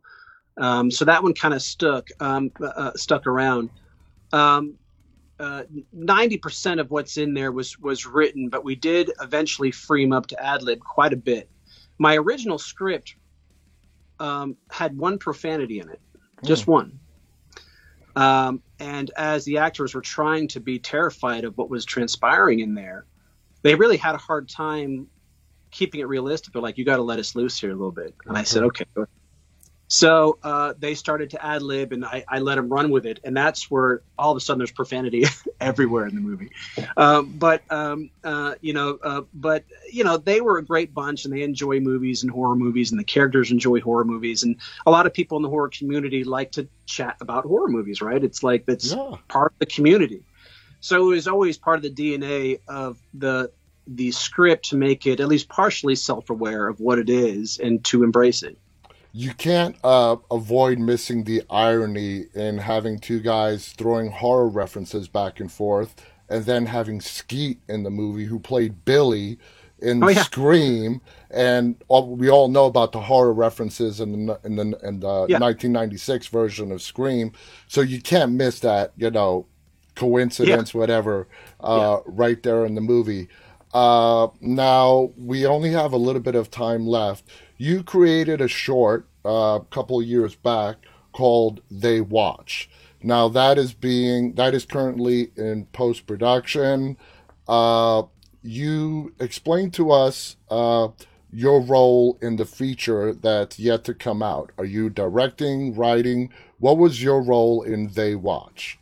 Um, 0.59 0.91
so 0.91 1.05
that 1.07 1.23
one 1.23 1.35
kind 1.35 1.55
of 1.55 1.63
stuck 1.63 2.09
um, 2.21 2.53
uh, 2.61 2.67
uh, 2.67 2.93
stuck 2.95 3.27
around. 3.27 3.71
Um, 4.33 4.75
uh, 5.41 5.63
ninety 5.93 6.37
percent 6.37 6.81
of 6.81 6.91
what's 6.91 7.17
in 7.17 7.33
there 7.33 7.51
was 7.51 7.79
was 7.79 8.05
written, 8.05 8.51
but 8.51 8.63
we 8.63 8.75
did 8.75 9.11
eventually 9.21 9.71
free 9.71 10.05
him 10.05 10.13
up 10.13 10.27
to 10.27 10.43
ad 10.43 10.63
lib 10.63 10.81
quite 10.81 11.15
a 11.15 11.17
bit. 11.17 11.49
My 11.99 12.17
original 12.17 12.59
script 12.59 13.17
um, 14.19 14.57
had 14.71 14.97
one 14.97 15.19
profanity 15.19 15.81
in 15.81 15.89
it, 15.89 16.01
just 16.45 16.65
mm. 16.65 16.69
one. 16.69 17.01
Um, 18.17 18.63
and 18.79 19.11
as 19.17 19.45
the 19.45 19.59
actors 19.59 19.95
were 19.95 20.03
trying 20.03 20.49
to 20.49 20.61
be 20.61 20.79
terrified 20.79 21.45
of 21.45 21.57
what 21.57 21.71
was 21.71 21.85
transpiring 21.85 22.61
in 22.61 22.75
there, 22.75 23.07
they 23.63 23.75
really 23.75 23.97
had 23.97 24.15
a 24.15 24.19
hard 24.19 24.49
time 24.49 25.07
keeping 25.71 26.01
it 26.01 26.09
realistic. 26.09 26.53
They're 26.53 26.61
like, 26.61 26.77
"You 26.77 26.85
got 26.85 26.97
to 26.97 27.03
let 27.03 27.19
us 27.19 27.35
loose 27.35 27.59
here 27.59 27.71
a 27.71 27.75
little 27.75 27.93
bit." 27.93 28.15
And 28.27 28.37
I 28.37 28.43
said, 28.43 28.63
"Okay." 28.65 28.85
So 29.93 30.39
uh, 30.45 30.75
they 30.79 30.95
started 30.95 31.31
to 31.31 31.45
ad 31.45 31.63
lib, 31.63 31.93
and 31.93 32.05
I, 32.05 32.25
I, 32.29 32.39
let 32.39 32.55
them 32.55 32.69
run 32.69 32.93
with 32.93 33.07
it, 33.07 33.19
and 33.25 33.37
that's 33.37 33.69
where 33.69 34.03
all 34.17 34.31
of 34.31 34.37
a 34.37 34.41
sudden 34.41 34.59
there's 34.59 34.71
profanity 34.71 35.25
everywhere 35.61 36.07
in 36.07 36.15
the 36.15 36.21
movie. 36.21 36.53
Um, 36.97 37.33
but 37.37 37.63
um, 37.73 38.11
uh, 38.23 38.55
you 38.61 38.73
know, 38.73 39.01
uh, 39.03 39.23
but 39.35 39.65
you 39.91 40.05
know, 40.05 40.17
they 40.17 40.41
were 40.41 40.59
a 40.59 40.65
great 40.65 40.95
bunch, 40.95 41.25
and 41.25 41.35
they 41.35 41.43
enjoy 41.43 41.81
movies 41.81 42.23
and 42.23 42.31
horror 42.31 42.55
movies, 42.55 42.93
and 42.93 43.01
the 43.01 43.05
characters 43.05 43.51
enjoy 43.51 43.81
horror 43.81 44.05
movies, 44.05 44.45
and 44.45 44.59
a 44.87 44.93
lot 44.93 45.07
of 45.07 45.13
people 45.13 45.39
in 45.39 45.43
the 45.43 45.49
horror 45.49 45.69
community 45.69 46.23
like 46.23 46.53
to 46.53 46.69
chat 46.87 47.17
about 47.21 47.45
horror 47.45 47.69
movies, 47.69 48.01
right? 48.01 48.23
It's 48.23 48.45
like 48.45 48.67
that's 48.67 48.93
yeah. 48.93 49.17
part 49.27 49.51
of 49.51 49.59
the 49.59 49.67
community. 49.67 50.23
So 50.79 51.11
it 51.11 51.15
was 51.17 51.27
always 51.27 51.59
part 51.59 51.79
of 51.79 51.83
the 51.83 51.91
DNA 51.91 52.61
of 52.69 52.97
the 53.13 53.51
the 53.89 54.13
script 54.13 54.67
to 54.67 54.77
make 54.77 55.05
it 55.09 55.19
at 55.19 55.27
least 55.27 55.49
partially 55.49 55.97
self-aware 55.97 56.69
of 56.69 56.79
what 56.79 57.01
it 57.01 57.11
is 57.11 57.59
and 57.59 57.85
to 57.87 58.05
embrace 58.05 58.45
it 58.45 58.57
you 59.13 59.35
can't 59.35 59.77
uh, 59.83 60.17
avoid 60.31 60.79
missing 60.79 61.25
the 61.25 61.43
irony 61.51 62.27
in 62.35 62.59
having 62.59 62.99
two 62.99 63.21
guys 63.21 63.73
throwing 63.73 64.11
horror 64.11 64.49
references 64.49 65.09
back 65.09 65.41
and 65.41 65.51
forth, 65.51 65.95
and 66.29 66.45
then 66.45 66.67
having 66.67 67.01
Skeet 67.01 67.59
in 67.69 67.83
the 67.83 67.91
movie 67.91 68.27
who 68.27 68.39
played 68.39 68.85
Billy 68.85 69.39
in 69.81 70.05
oh, 70.05 70.09
yeah. 70.09 70.23
Scream, 70.23 71.01
and 71.31 71.77
all, 71.89 72.15
we 72.15 72.29
all 72.29 72.49
know 72.49 72.67
about 72.67 72.93
the 72.93 73.01
horror 73.01 73.33
references 73.33 74.01
in 74.01 74.27
the 74.27 74.41
in 74.45 74.57
the, 74.57 74.63
in 74.83 75.01
the 75.01 75.27
yeah. 75.29 75.39
1996 75.39 76.29
version 76.29 76.71
of 76.71 76.81
Scream, 76.81 77.33
so 77.67 77.81
you 77.81 78.01
can't 78.01 78.33
miss 78.33 78.61
that 78.61 78.93
you 78.97 79.11
know 79.11 79.47
coincidence, 79.97 80.73
yeah. 80.73 80.79
whatever, 80.79 81.27
uh, 81.61 81.99
right 82.07 82.43
there 82.43 82.65
in 82.65 82.75
the 82.75 82.81
movie. 82.81 83.29
Uh, 83.73 84.29
now 84.41 85.13
we 85.17 85.47
only 85.47 85.71
have 85.71 85.93
a 85.93 85.97
little 85.97 86.23
bit 86.23 86.35
of 86.35 86.51
time 86.51 86.87
left 86.87 87.25
you 87.61 87.83
created 87.83 88.41
a 88.41 88.49
short 88.49 89.07
uh, 89.23 89.59
a 89.61 89.67
couple 89.71 90.03
years 90.03 90.35
back 90.35 90.77
called 91.13 91.61
They 91.71 92.01
Watch. 92.01 92.71
Now 93.03 93.29
that 93.29 93.59
is 93.59 93.75
being 93.75 94.33
that 94.37 94.55
is 94.55 94.65
currently 94.65 95.31
in 95.37 95.67
post 95.67 96.07
production. 96.07 96.97
Uh, 97.47 98.05
you 98.43 99.13
explained 99.21 99.75
to 99.75 99.91
us 99.91 100.37
uh, 100.49 100.89
your 101.31 101.61
role 101.61 102.17
in 102.23 102.37
the 102.37 102.47
feature 102.47 103.13
that's 103.13 103.59
yet 103.59 103.85
to 103.85 103.93
come 103.93 104.23
out? 104.23 104.53
Are 104.57 104.65
you 104.65 104.89
directing, 104.89 105.75
writing? 105.75 106.31
What 106.61 106.79
was 106.79 107.03
your 107.03 107.21
role 107.21 107.61
in 107.61 107.89
They 107.89 108.15
Watch? 108.15 108.79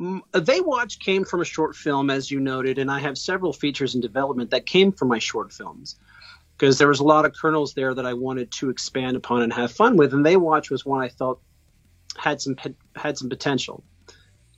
Mm, 0.00 0.22
they 0.32 0.62
Watch 0.62 0.98
came 0.98 1.26
from 1.26 1.42
a 1.42 1.44
short 1.44 1.76
film, 1.76 2.08
as 2.08 2.30
you 2.30 2.40
noted, 2.40 2.78
and 2.78 2.90
I 2.90 3.00
have 3.00 3.18
several 3.18 3.52
features 3.52 3.94
in 3.94 4.00
development 4.00 4.50
that 4.52 4.64
came 4.64 4.92
from 4.92 5.08
my 5.08 5.18
short 5.18 5.52
films 5.52 5.96
because 6.58 6.78
there 6.78 6.88
was 6.88 7.00
a 7.00 7.04
lot 7.04 7.24
of 7.24 7.32
kernels 7.32 7.74
there 7.74 7.94
that 7.94 8.04
I 8.04 8.14
wanted 8.14 8.50
to 8.52 8.70
expand 8.70 9.16
upon 9.16 9.42
and 9.42 9.52
have 9.52 9.70
fun 9.70 9.96
with. 9.96 10.12
And 10.12 10.26
They 10.26 10.36
Watch 10.36 10.70
was 10.70 10.84
one 10.84 11.02
I 11.02 11.08
felt 11.08 11.40
had 12.16 12.40
some 12.40 12.56
had 12.96 13.16
some 13.16 13.28
potential. 13.28 13.84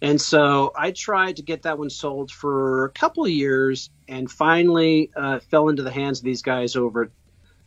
And 0.02 0.18
so 0.18 0.72
I 0.74 0.92
tried 0.92 1.36
to 1.36 1.42
get 1.42 1.62
that 1.62 1.78
one 1.78 1.90
sold 1.90 2.30
for 2.30 2.86
a 2.86 2.90
couple 2.90 3.28
years 3.28 3.90
and 4.08 4.30
finally 4.30 5.10
uh, 5.14 5.40
fell 5.40 5.68
into 5.68 5.82
the 5.82 5.90
hands 5.90 6.20
of 6.20 6.24
these 6.24 6.40
guys 6.40 6.74
over 6.74 7.10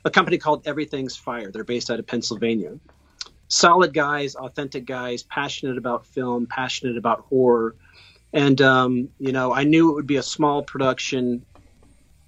a 0.04 0.10
company 0.10 0.40
called 0.40 0.68
Everything's 0.68 1.16
Fire. 1.16 1.52
They're 1.52 1.64
based 1.64 1.92
out 1.92 2.00
of 2.00 2.08
Pennsylvania. 2.08 2.80
Solid 3.50 3.94
guys, 3.94 4.34
authentic 4.36 4.86
guys, 4.86 5.22
passionate 5.22 5.78
about 5.78 6.08
film, 6.08 6.48
passionate 6.48 6.98
about 6.98 7.22
horror. 7.30 7.76
And, 8.34 8.60
um, 8.62 9.10
you 9.20 9.32
know, 9.32 9.54
I 9.54 9.64
knew 9.64 9.92
it 9.92 9.94
would 9.94 10.08
be 10.08 10.16
a 10.16 10.24
small 10.24 10.64
production, 10.64 11.46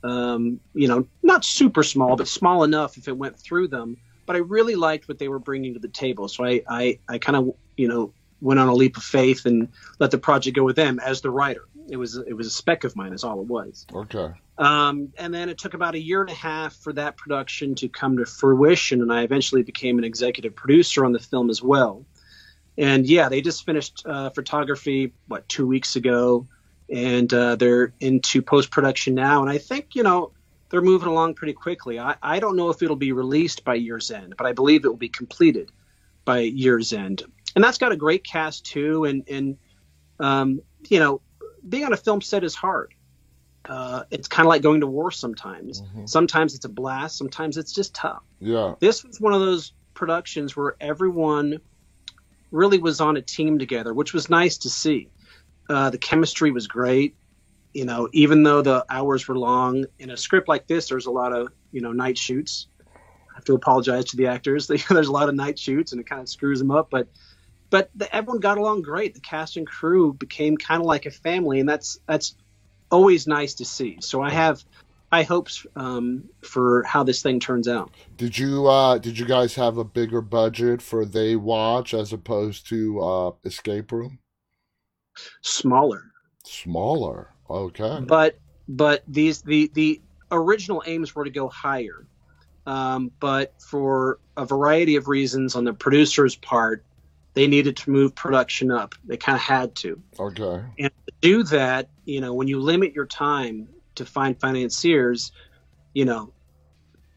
um, 0.06 0.60
you 0.74 0.88
know, 0.88 1.08
not 1.24 1.44
super 1.44 1.84
small, 1.84 2.16
but 2.16 2.28
small 2.28 2.64
enough 2.64 2.98
if 2.98 3.08
it 3.08 3.18
went 3.18 3.40
through 3.40 3.68
them. 3.70 3.98
But 4.26 4.36
I 4.36 4.40
really 4.40 4.76
liked 4.76 5.08
what 5.08 5.20
they 5.20 5.28
were 5.28 5.40
bringing 5.40 5.74
to 5.74 5.80
the 5.80 5.88
table. 5.88 6.28
So 6.28 6.46
I, 6.46 6.62
I, 6.68 7.00
I 7.08 7.18
kind 7.18 7.36
of, 7.36 7.56
you 7.78 7.88
know, 7.88 8.14
went 8.42 8.60
on 8.60 8.68
a 8.68 8.74
leap 8.74 8.98
of 8.98 9.04
faith 9.04 9.46
and 9.46 9.70
let 10.00 10.12
the 10.12 10.18
project 10.18 10.56
go 10.56 10.64
with 10.64 10.76
them 10.76 11.00
as 11.00 11.22
the 11.22 11.30
writer. 11.30 11.66
It 11.90 11.98
was 11.98 12.18
it 12.18 12.34
was 12.34 12.48
a 12.48 12.52
spec 12.52 12.84
of 12.84 12.96
mine, 12.96 13.14
is 13.14 13.24
all 13.24 13.42
it 13.42 13.48
was. 13.48 13.86
Okay. 13.94 14.32
Um, 14.58 15.12
and 15.18 15.34
then 15.34 15.50
it 15.50 15.58
took 15.58 15.74
about 15.74 15.96
a 15.96 16.00
year 16.00 16.22
and 16.22 16.30
a 16.30 16.36
half 16.36 16.76
for 16.76 16.94
that 16.94 17.18
production 17.18 17.76
to 17.76 17.90
come 17.90 18.18
to 18.18 18.26
fruition, 18.26 19.02
and 19.02 19.12
I 19.12 19.24
eventually 19.24 19.64
became 19.64 19.98
an 19.98 20.04
executive 20.04 20.56
producer 20.56 21.06
on 21.06 21.12
the 21.12 21.20
film 21.20 21.50
as 21.50 21.62
well. 21.62 22.06
And 22.78 23.06
yeah, 23.08 23.30
they 23.30 23.42
just 23.42 23.66
finished 23.66 24.04
uh, 24.06 24.30
photography 24.32 25.14
what 25.28 25.48
two 25.48 25.68
weeks 25.68 25.96
ago, 25.96 26.48
and 26.90 27.34
uh, 27.34 27.56
they're 27.56 27.94
into 28.00 28.42
post 28.42 28.72
production 28.72 29.16
now. 29.16 29.42
And 29.42 29.50
I 29.50 29.58
think 29.58 29.96
you 29.96 30.04
know 30.04 30.32
they're 30.70 30.82
moving 30.82 31.08
along 31.08 31.36
pretty 31.36 31.54
quickly. 31.54 32.00
I, 32.00 32.16
I 32.22 32.40
don't 32.40 32.56
know 32.56 32.70
if 32.70 32.82
it'll 32.82 32.96
be 32.96 33.12
released 33.12 33.64
by 33.64 33.76
year's 33.76 34.12
end, 34.12 34.36
but 34.38 34.48
I 34.48 34.54
believe 34.54 34.86
it 34.86 34.90
will 34.90 34.98
be 34.98 35.10
completed 35.10 35.72
by 36.26 36.40
year's 36.40 36.92
end 36.92 37.24
and 37.56 37.64
that's 37.64 37.78
got 37.78 37.92
a 37.92 37.96
great 37.96 38.24
cast 38.24 38.66
too. 38.66 39.06
And 39.06 39.28
and 39.30 39.58
um, 40.20 40.62
you 40.90 41.00
know, 41.00 41.22
being 41.68 41.86
on 41.86 41.94
a 41.94 41.98
film 41.98 42.22
set 42.22 42.44
is 42.44 42.54
hard. 42.54 42.94
Uh, 43.68 44.04
it's 44.12 44.28
kind 44.28 44.46
of 44.46 44.50
like 44.50 44.62
going 44.62 44.82
to 44.82 44.88
war 44.88 45.10
sometimes. 45.10 45.82
Mm-hmm. 45.82 46.06
Sometimes 46.06 46.54
it's 46.54 46.66
a 46.66 46.70
blast. 46.70 47.18
Sometimes 47.18 47.58
it's 47.58 47.74
just 47.74 47.96
tough. 47.96 48.22
Yeah. 48.40 48.76
This 48.80 49.04
was 49.04 49.20
one 49.20 49.34
of 49.34 49.40
those 49.40 49.74
productions 49.96 50.56
where 50.56 50.76
everyone 50.80 51.60
really 52.52 52.78
was 52.78 53.02
on 53.02 53.18
a 53.18 53.22
team 53.22 53.58
together, 53.58 53.94
which 53.94 54.14
was 54.14 54.30
nice 54.30 54.60
to 54.60 54.70
see. 54.70 55.10
Uh, 55.70 55.90
the 55.90 55.98
chemistry 55.98 56.52
was 56.52 56.68
great. 56.68 57.16
You 57.74 57.86
know, 57.86 58.08
even 58.14 58.44
though 58.44 58.62
the 58.62 58.86
hours 58.90 59.28
were 59.28 59.38
long, 59.38 59.86
in 60.00 60.10
a 60.10 60.18
script 60.18 60.48
like 60.48 60.68
this, 60.68 60.88
there's 60.88 61.08
a 61.08 61.12
lot 61.12 61.34
of 61.34 61.50
you 61.72 61.82
know 61.82 61.92
night 61.92 62.18
shoots. 62.18 62.68
I 62.80 63.36
have 63.36 63.46
to 63.46 63.54
apologize 63.54 64.06
to 64.06 64.18
the 64.18 64.28
actors. 64.28 64.68
there's 64.90 65.08
a 65.08 65.12
lot 65.12 65.30
of 65.30 65.36
night 65.36 65.60
shoots, 65.60 65.92
and 65.92 66.00
it 66.00 66.08
kind 66.08 66.22
of 66.22 66.30
screws 66.30 66.60
them 66.60 66.72
up. 66.72 66.90
But 66.90 67.10
but 67.70 67.90
the, 67.96 68.14
everyone 68.16 68.40
got 68.40 68.58
along 68.58 68.84
great. 68.84 69.14
The 69.14 69.20
cast 69.20 69.58
and 69.58 69.68
crew 69.68 70.14
became 70.14 70.56
kind 70.56 70.82
of 70.82 70.88
like 70.88 71.06
a 71.06 71.12
family, 71.12 71.60
and 71.60 71.68
that's 71.68 72.00
that's 72.08 72.36
always 72.92 73.28
nice 73.28 73.56
to 73.56 73.66
see. 73.66 73.98
So 74.00 74.22
I 74.22 74.30
have 74.30 74.64
high 75.12 75.24
hopes 75.24 75.66
um, 75.76 76.30
for 76.42 76.84
how 76.84 77.04
this 77.04 77.22
thing 77.22 77.40
turns 77.40 77.68
out. 77.68 77.92
Did 78.18 78.38
you 78.38 78.68
uh, 78.68 78.98
did 78.98 79.18
you 79.18 79.26
guys 79.26 79.56
have 79.56 79.78
a 79.78 79.84
bigger 79.84 80.22
budget 80.22 80.82
for 80.82 81.06
They 81.06 81.36
Watch 81.36 81.94
as 81.94 82.14
opposed 82.14 82.68
to 82.70 83.02
uh, 83.02 83.32
Escape 83.44 83.92
Room? 83.92 84.20
Smaller. 85.42 86.12
Smaller. 86.44 87.30
Okay. 87.50 88.00
But 88.06 88.38
but 88.68 89.04
these 89.08 89.42
the 89.42 89.72
the 89.74 90.02
original 90.32 90.84
aims 90.86 91.16
were 91.16 91.24
to 91.24 91.30
go 91.30 91.48
higher. 91.50 92.06
Um, 92.66 93.12
but 93.20 93.54
for 93.62 94.20
a 94.36 94.46
variety 94.46 94.96
of 94.96 95.08
reasons 95.08 95.56
on 95.56 95.66
the 95.66 95.74
producer's 95.74 96.36
part, 96.36 96.84
they 97.36 97.48
needed 97.48 97.78
to 97.78 97.92
move 97.92 98.16
production 98.16 98.72
up. 98.72 98.96
They 99.06 99.18
kind 99.18 99.36
of 99.36 99.42
had 99.42 99.76
to. 99.78 100.02
Okay. 100.20 100.64
And 100.80 100.92
to 101.08 101.14
do 101.22 101.44
that, 101.44 101.90
you 102.06 102.22
know, 102.22 102.34
when 102.34 102.48
you 102.48 102.60
limit 102.60 102.94
your 102.94 103.06
time 103.06 103.68
to 103.96 104.06
find 104.06 104.40
financiers, 104.40 105.32
you 105.94 106.06
know, 106.06 106.34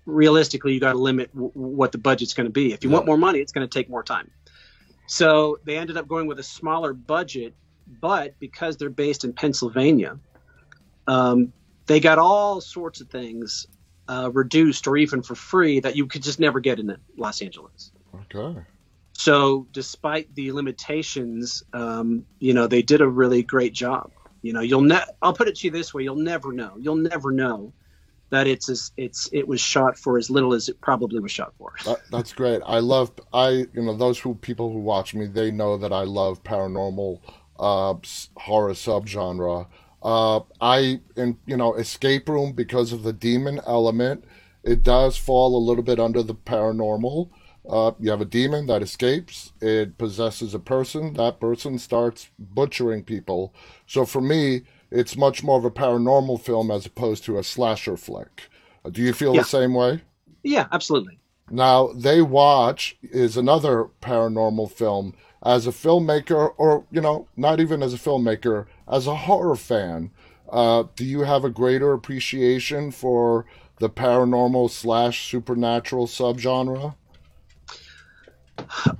realistically, 0.04 0.74
you 0.74 0.80
got 0.80 0.92
to 0.92 0.98
limit 0.98 1.32
w- 1.32 1.52
what 1.54 1.92
the 1.92 1.98
budget's 1.98 2.34
going 2.34 2.46
to 2.46 2.52
be. 2.52 2.72
If 2.72 2.84
you 2.84 2.90
yeah. 2.90 2.94
want 2.94 3.06
more 3.06 3.16
money, 3.16 3.38
it's 3.38 3.52
going 3.52 3.66
to 3.66 3.72
take 3.72 3.88
more 3.88 4.02
time. 4.02 4.30
So 5.06 5.58
they 5.64 5.78
ended 5.78 5.96
up 5.96 6.06
going 6.08 6.26
with 6.26 6.38
a 6.38 6.42
smaller 6.42 6.92
budget, 6.92 7.54
but 8.00 8.38
because 8.38 8.76
they're 8.76 8.90
based 8.90 9.24
in 9.24 9.32
Pennsylvania, 9.32 10.18
um, 11.06 11.52
they 11.86 12.00
got 12.00 12.18
all 12.18 12.60
sorts 12.60 13.00
of 13.00 13.08
things 13.08 13.66
uh, 14.08 14.30
reduced 14.32 14.86
or 14.86 14.96
even 14.96 15.22
for 15.22 15.34
free 15.34 15.80
that 15.80 15.96
you 15.96 16.06
could 16.06 16.22
just 16.22 16.40
never 16.40 16.60
get 16.60 16.78
in 16.78 16.96
Los 17.16 17.42
Angeles. 17.42 17.92
Okay. 18.32 18.60
So, 19.12 19.66
despite 19.72 20.32
the 20.34 20.52
limitations, 20.52 21.62
um, 21.72 22.24
you 22.38 22.54
know, 22.54 22.66
they 22.66 22.82
did 22.82 23.00
a 23.00 23.08
really 23.08 23.42
great 23.42 23.72
job. 23.72 24.12
You 24.42 24.52
know, 24.52 24.60
you'll 24.60 24.82
ne- 24.82 25.04
I'll 25.20 25.32
put 25.32 25.48
it 25.48 25.56
to 25.56 25.66
you 25.66 25.70
this 25.72 25.92
way: 25.92 26.04
you'll 26.04 26.16
never 26.16 26.52
know. 26.52 26.76
You'll 26.78 26.96
never 26.96 27.32
know 27.32 27.72
that 28.30 28.46
it's 28.46 28.68
as 28.68 28.92
it's 28.96 29.28
it 29.32 29.46
was 29.48 29.60
shot 29.60 29.98
for 29.98 30.18
as 30.18 30.30
little 30.30 30.54
as 30.54 30.68
it 30.68 30.80
probably 30.80 31.20
was 31.20 31.32
shot 31.32 31.52
for. 31.58 31.72
That, 31.84 32.00
that's 32.10 32.32
great. 32.32 32.62
I 32.64 32.78
love 32.78 33.12
I 33.32 33.48
you 33.50 33.82
know 33.82 33.96
those 33.96 34.18
who 34.18 34.34
people 34.34 34.72
who 34.72 34.80
watch 34.80 35.14
me 35.14 35.26
they 35.26 35.50
know 35.50 35.76
that 35.78 35.92
I 35.92 36.04
love 36.04 36.42
paranormal 36.44 37.20
uh, 37.58 37.94
horror 38.36 38.72
subgenre. 38.72 39.66
Uh, 40.02 40.40
I 40.60 41.00
in 41.16 41.38
you 41.46 41.56
know 41.56 41.74
escape 41.74 42.28
room 42.28 42.52
because 42.52 42.92
of 42.92 43.02
the 43.02 43.12
demon 43.12 43.60
element. 43.66 44.24
It 44.64 44.82
does 44.82 45.16
fall 45.16 45.56
a 45.56 45.66
little 45.66 45.84
bit 45.84 45.98
under 45.98 46.22
the 46.22 46.34
paranormal. 46.34 47.30
Uh, 47.68 47.92
you 48.00 48.10
have 48.10 48.20
a 48.20 48.26
demon 48.26 48.66
that 48.66 48.82
escapes. 48.82 49.52
It 49.60 49.98
possesses 49.98 50.54
a 50.54 50.58
person. 50.58 51.14
That 51.14 51.40
person 51.40 51.78
starts 51.78 52.30
butchering 52.38 53.04
people. 53.04 53.54
So 53.86 54.06
for 54.06 54.20
me, 54.20 54.62
it's 54.90 55.16
much 55.16 55.42
more 55.42 55.58
of 55.58 55.64
a 55.64 55.70
paranormal 55.70 56.40
film 56.40 56.70
as 56.70 56.86
opposed 56.86 57.24
to 57.24 57.38
a 57.38 57.44
slasher 57.44 57.96
flick. 57.96 58.44
Uh, 58.84 58.90
do 58.90 59.02
you 59.02 59.12
feel 59.12 59.34
yeah. 59.34 59.42
the 59.42 59.48
same 59.48 59.74
way? 59.74 60.02
Yeah, 60.42 60.66
absolutely. 60.72 61.18
Now, 61.50 61.92
They 61.92 62.22
Watch 62.22 62.96
is 63.02 63.36
another 63.36 63.88
paranormal 64.00 64.70
film. 64.70 65.14
As 65.42 65.66
a 65.66 65.70
filmmaker, 65.70 66.52
or, 66.56 66.84
you 66.90 67.00
know, 67.00 67.28
not 67.36 67.60
even 67.60 67.82
as 67.82 67.94
a 67.94 67.98
filmmaker, 67.98 68.66
as 68.90 69.06
a 69.06 69.14
horror 69.14 69.56
fan, 69.56 70.10
uh, 70.50 70.84
do 70.96 71.04
you 71.04 71.20
have 71.20 71.44
a 71.44 71.50
greater 71.50 71.92
appreciation 71.92 72.90
for 72.90 73.46
the 73.78 73.88
paranormal 73.88 74.70
slash 74.70 75.30
supernatural 75.30 76.06
subgenre? 76.06 76.94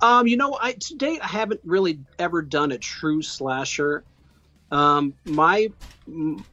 Um, 0.01 0.27
you 0.27 0.37
know, 0.37 0.57
I 0.61 0.73
to 0.73 0.95
date 0.95 1.21
I 1.23 1.27
haven't 1.27 1.61
really 1.65 1.99
ever 2.19 2.43
done 2.43 2.73
a 2.73 2.79
true 2.79 3.23
slasher. 3.23 4.05
Um, 4.71 5.15
my 5.25 5.69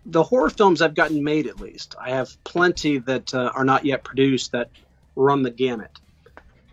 the 0.05 0.23
horror 0.23 0.49
films 0.49 0.81
I've 0.81 0.95
gotten 0.95 1.23
made 1.23 1.47
at 1.47 1.59
least 1.59 1.95
I 2.01 2.11
have 2.11 2.43
plenty 2.43 2.97
that 2.99 3.33
uh, 3.33 3.51
are 3.53 3.65
not 3.65 3.85
yet 3.85 4.03
produced 4.03 4.51
that 4.53 4.69
run 5.15 5.43
the 5.43 5.51
gamut. 5.51 5.99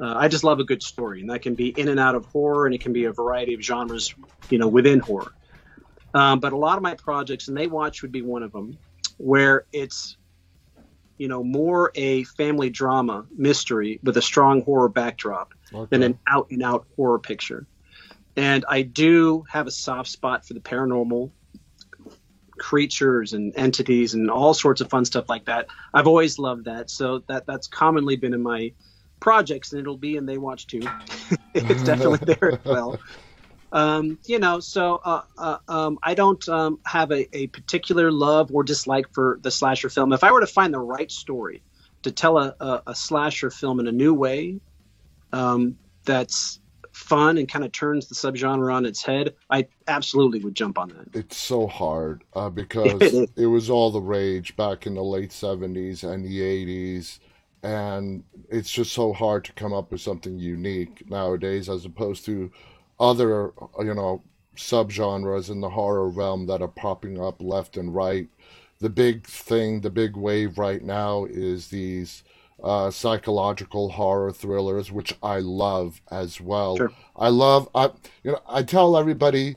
Uh, 0.00 0.14
I 0.16 0.28
just 0.28 0.44
love 0.44 0.59
a 0.59 0.64
good 0.64 0.83
story, 0.83 1.20
and 1.20 1.31
that 1.31 1.42
can 1.42 1.55
be 1.55 1.68
in 1.68 1.88
and 1.88 2.00
out 2.00 2.14
of 2.14 2.24
horror, 2.26 2.66
and 2.66 2.74
it 2.74 2.81
can 2.81 2.92
be 2.92 3.05
a 3.05 3.12
variety 3.12 3.55
of 3.55 3.61
genres, 3.61 4.14
you 4.50 4.59
know, 4.59 4.68
within 4.68 5.00
horror. 5.00 5.33
Um, 6.14 6.40
but 6.40 6.52
a 6.52 6.57
lot 6.57 6.76
of 6.76 6.83
my 6.83 6.94
projects, 6.94 7.48
and 7.48 7.57
they 7.57 7.66
watch 7.66 8.02
would 8.02 8.12
be 8.12 8.22
one 8.22 8.42
of 8.42 8.52
them, 8.52 8.78
where 9.18 9.66
it's 9.72 10.16
you 11.18 11.28
know 11.28 11.44
more 11.44 11.92
a 11.94 12.24
family 12.24 12.70
drama 12.70 13.26
mystery 13.37 14.00
with 14.02 14.16
a 14.16 14.22
strong 14.22 14.62
horror 14.62 14.88
backdrop 14.88 15.55
okay. 15.72 15.87
than 15.90 16.02
an 16.02 16.18
out 16.26 16.48
and 16.50 16.62
out 16.62 16.87
horror 16.96 17.18
picture. 17.18 17.66
And 18.37 18.64
I 18.68 18.83
do 18.83 19.44
have 19.50 19.66
a 19.66 19.70
soft 19.70 20.09
spot 20.09 20.46
for 20.46 20.55
the 20.55 20.61
paranormal 20.61 21.31
creatures 22.59 23.33
and 23.33 23.52
entities 23.57 24.14
and 24.14 24.31
all 24.31 24.55
sorts 24.55 24.81
of 24.81 24.88
fun 24.88 25.05
stuff 25.05 25.28
like 25.28 25.46
that. 25.46 25.66
I've 25.92 26.07
always 26.07 26.38
loved 26.38 26.64
that. 26.64 26.90
So 26.90 27.18
that 27.26 27.46
that's 27.46 27.66
commonly 27.66 28.16
been 28.16 28.35
in 28.35 28.42
my 28.42 28.72
projects 29.22 29.72
and 29.72 29.80
it'll 29.80 29.96
be 29.96 30.16
in 30.16 30.26
They 30.26 30.37
Watch 30.37 30.66
too. 30.66 30.82
it's 31.54 31.85
definitely 31.85 32.35
there 32.35 32.52
as 32.52 32.64
well. 32.64 32.98
Um, 33.70 34.18
you 34.26 34.38
know, 34.38 34.61
so 34.61 35.00
uh, 35.02 35.22
uh, 35.38 35.58
um, 35.68 35.98
I 36.02 36.12
don't 36.12 36.46
um, 36.48 36.78
have 36.85 37.11
a, 37.11 37.35
a, 37.35 37.46
particular 37.46 38.12
love 38.12 38.50
or 38.52 38.64
dislike 38.64 39.06
for 39.14 39.38
the 39.40 39.50
slasher 39.50 39.88
film. 39.88 40.12
If 40.12 40.22
I 40.22 40.30
were 40.30 40.40
to 40.40 40.46
find 40.46 40.74
the 40.74 40.80
right 40.80 41.11
story 41.11 41.62
to 42.02 42.11
tell 42.11 42.37
a, 42.37 42.54
a, 42.61 42.82
a 42.88 42.94
slasher 42.94 43.50
film 43.50 43.80
in 43.80 43.87
a 43.87 43.92
new 43.92 44.12
way, 44.12 44.61
um, 45.32 45.78
that's 46.04 46.61
fun 46.92 47.38
and 47.38 47.48
kind 47.48 47.64
of 47.64 47.72
turns 47.72 48.08
the 48.08 48.14
subgenre 48.14 48.74
on 48.74 48.85
its 48.85 49.02
head, 49.02 49.35
I 49.48 49.68
absolutely 49.88 50.40
would 50.40 50.54
jump 50.54 50.78
on 50.78 50.88
that. 50.88 51.16
It's 51.18 51.38
so 51.38 51.66
hard 51.66 52.24
uh, 52.35 52.50
because 52.50 53.00
it 53.37 53.46
was 53.46 53.70
all 53.70 53.90
the 53.90 54.02
rage 54.02 54.54
back 54.56 54.87
in 54.87 54.94
the 54.94 55.02
late 55.02 55.30
70s 55.30 56.04
and 56.04 56.24
the 56.24 56.40
80s. 56.40 57.20
And 57.62 58.25
it's 58.51 58.70
just 58.70 58.92
so 58.92 59.12
hard 59.12 59.44
to 59.44 59.53
come 59.53 59.72
up 59.72 59.92
with 59.92 60.01
something 60.01 60.38
unique 60.38 61.09
nowadays 61.09 61.68
as 61.68 61.85
opposed 61.85 62.25
to 62.27 62.51
other, 62.98 63.53
you 63.79 63.94
know, 63.94 64.22
subgenres 64.57 65.51
in 65.51 65.61
the 65.61 65.70
horror 65.70 66.09
realm 66.09 66.46
that 66.46 66.61
are 66.61 66.68
popping 66.68 67.20
up 67.20 67.40
left 67.40 67.77
and 67.77 67.94
right. 67.94 68.29
The 68.81 68.90
big 68.90 69.27
thing, 69.27 69.81
the 69.81 69.90
big 69.90 70.16
wave 70.16 70.59
right 70.59 70.83
now 70.83 71.25
is 71.25 71.68
these 71.68 72.25
uh, 72.62 72.90
psychological 72.90 73.90
horror 73.90 74.33
thrillers, 74.33 74.90
which 74.90 75.14
I 75.22 75.38
love 75.38 76.01
as 76.11 76.40
well. 76.40 76.77
Sure. 76.77 76.92
I 77.16 77.29
love, 77.29 77.68
I 77.75 77.90
you 78.22 78.33
know, 78.33 78.42
I 78.48 78.62
tell 78.62 78.96
everybody, 78.96 79.57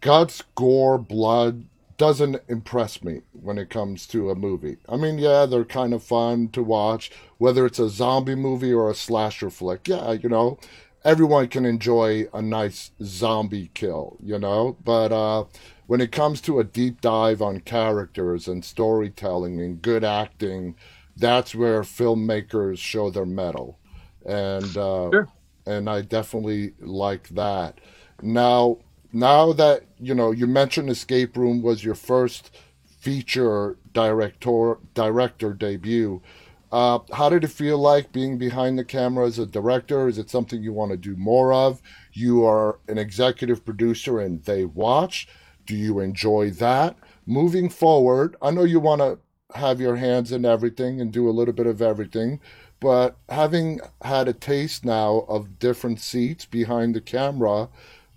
guts, 0.00 0.42
gore, 0.54 0.98
blood 0.98 1.64
doesn't 2.02 2.42
impress 2.48 3.04
me 3.04 3.22
when 3.32 3.58
it 3.58 3.70
comes 3.70 4.08
to 4.08 4.30
a 4.30 4.34
movie. 4.34 4.76
I 4.88 4.96
mean, 4.96 5.18
yeah, 5.18 5.46
they're 5.46 5.64
kind 5.64 5.94
of 5.94 6.02
fun 6.02 6.48
to 6.48 6.60
watch, 6.60 7.12
whether 7.38 7.64
it's 7.64 7.78
a 7.78 7.88
zombie 7.88 8.34
movie 8.34 8.72
or 8.72 8.90
a 8.90 8.94
slasher 8.94 9.50
flick. 9.50 9.86
Yeah, 9.86 10.10
you 10.10 10.28
know, 10.28 10.58
everyone 11.04 11.46
can 11.46 11.64
enjoy 11.64 12.26
a 12.34 12.42
nice 12.42 12.90
zombie 13.02 13.70
kill, 13.74 14.16
you 14.20 14.36
know, 14.38 14.76
but 14.84 15.12
uh, 15.12 15.44
when 15.86 16.00
it 16.00 16.10
comes 16.10 16.40
to 16.40 16.58
a 16.58 16.64
deep 16.64 17.00
dive 17.00 17.40
on 17.40 17.60
characters 17.60 18.48
and 18.48 18.64
storytelling 18.64 19.60
and 19.60 19.80
good 19.80 20.02
acting 20.02 20.74
that's 21.16 21.54
where 21.54 21.82
filmmakers 21.82 22.78
show 22.78 23.10
their 23.10 23.26
mettle, 23.26 23.78
and 24.24 24.76
uh, 24.76 25.10
sure. 25.10 25.28
and 25.66 25.88
I 25.88 26.02
definitely 26.02 26.72
like 26.80 27.28
that. 27.28 27.80
Now, 28.22 28.78
now 29.12 29.52
that 29.52 29.84
you 29.98 30.14
know, 30.14 30.30
you 30.30 30.46
mentioned 30.46 30.90
Escape 30.90 31.36
Room 31.36 31.62
was 31.62 31.84
your 31.84 31.94
first 31.94 32.50
feature 32.84 33.76
director 33.92 34.78
director 34.94 35.52
debut. 35.52 36.22
Uh, 36.70 37.00
how 37.12 37.28
did 37.28 37.44
it 37.44 37.48
feel 37.48 37.76
like 37.76 38.12
being 38.12 38.38
behind 38.38 38.78
the 38.78 38.84
camera 38.84 39.26
as 39.26 39.38
a 39.38 39.44
director? 39.44 40.08
Is 40.08 40.16
it 40.16 40.30
something 40.30 40.62
you 40.62 40.72
want 40.72 40.90
to 40.90 40.96
do 40.96 41.14
more 41.16 41.52
of? 41.52 41.82
You 42.12 42.46
are 42.46 42.78
an 42.88 42.96
executive 42.96 43.64
producer 43.64 44.20
and 44.20 44.42
they 44.44 44.64
watch. 44.64 45.28
Do 45.66 45.76
you 45.76 46.00
enjoy 46.00 46.50
that? 46.52 46.96
Moving 47.26 47.68
forward, 47.68 48.36
I 48.40 48.50
know 48.52 48.64
you 48.64 48.80
want 48.80 49.00
to 49.02 49.18
have 49.54 49.80
your 49.80 49.96
hands 49.96 50.32
in 50.32 50.46
everything 50.46 51.00
and 51.00 51.12
do 51.12 51.28
a 51.28 51.30
little 51.30 51.52
bit 51.52 51.66
of 51.66 51.82
everything. 51.82 52.40
But 52.80 53.16
having 53.28 53.80
had 54.02 54.26
a 54.26 54.32
taste 54.32 54.84
now 54.84 55.26
of 55.28 55.58
different 55.58 56.00
seats 56.00 56.46
behind 56.46 56.94
the 56.94 57.00
camera, 57.00 57.68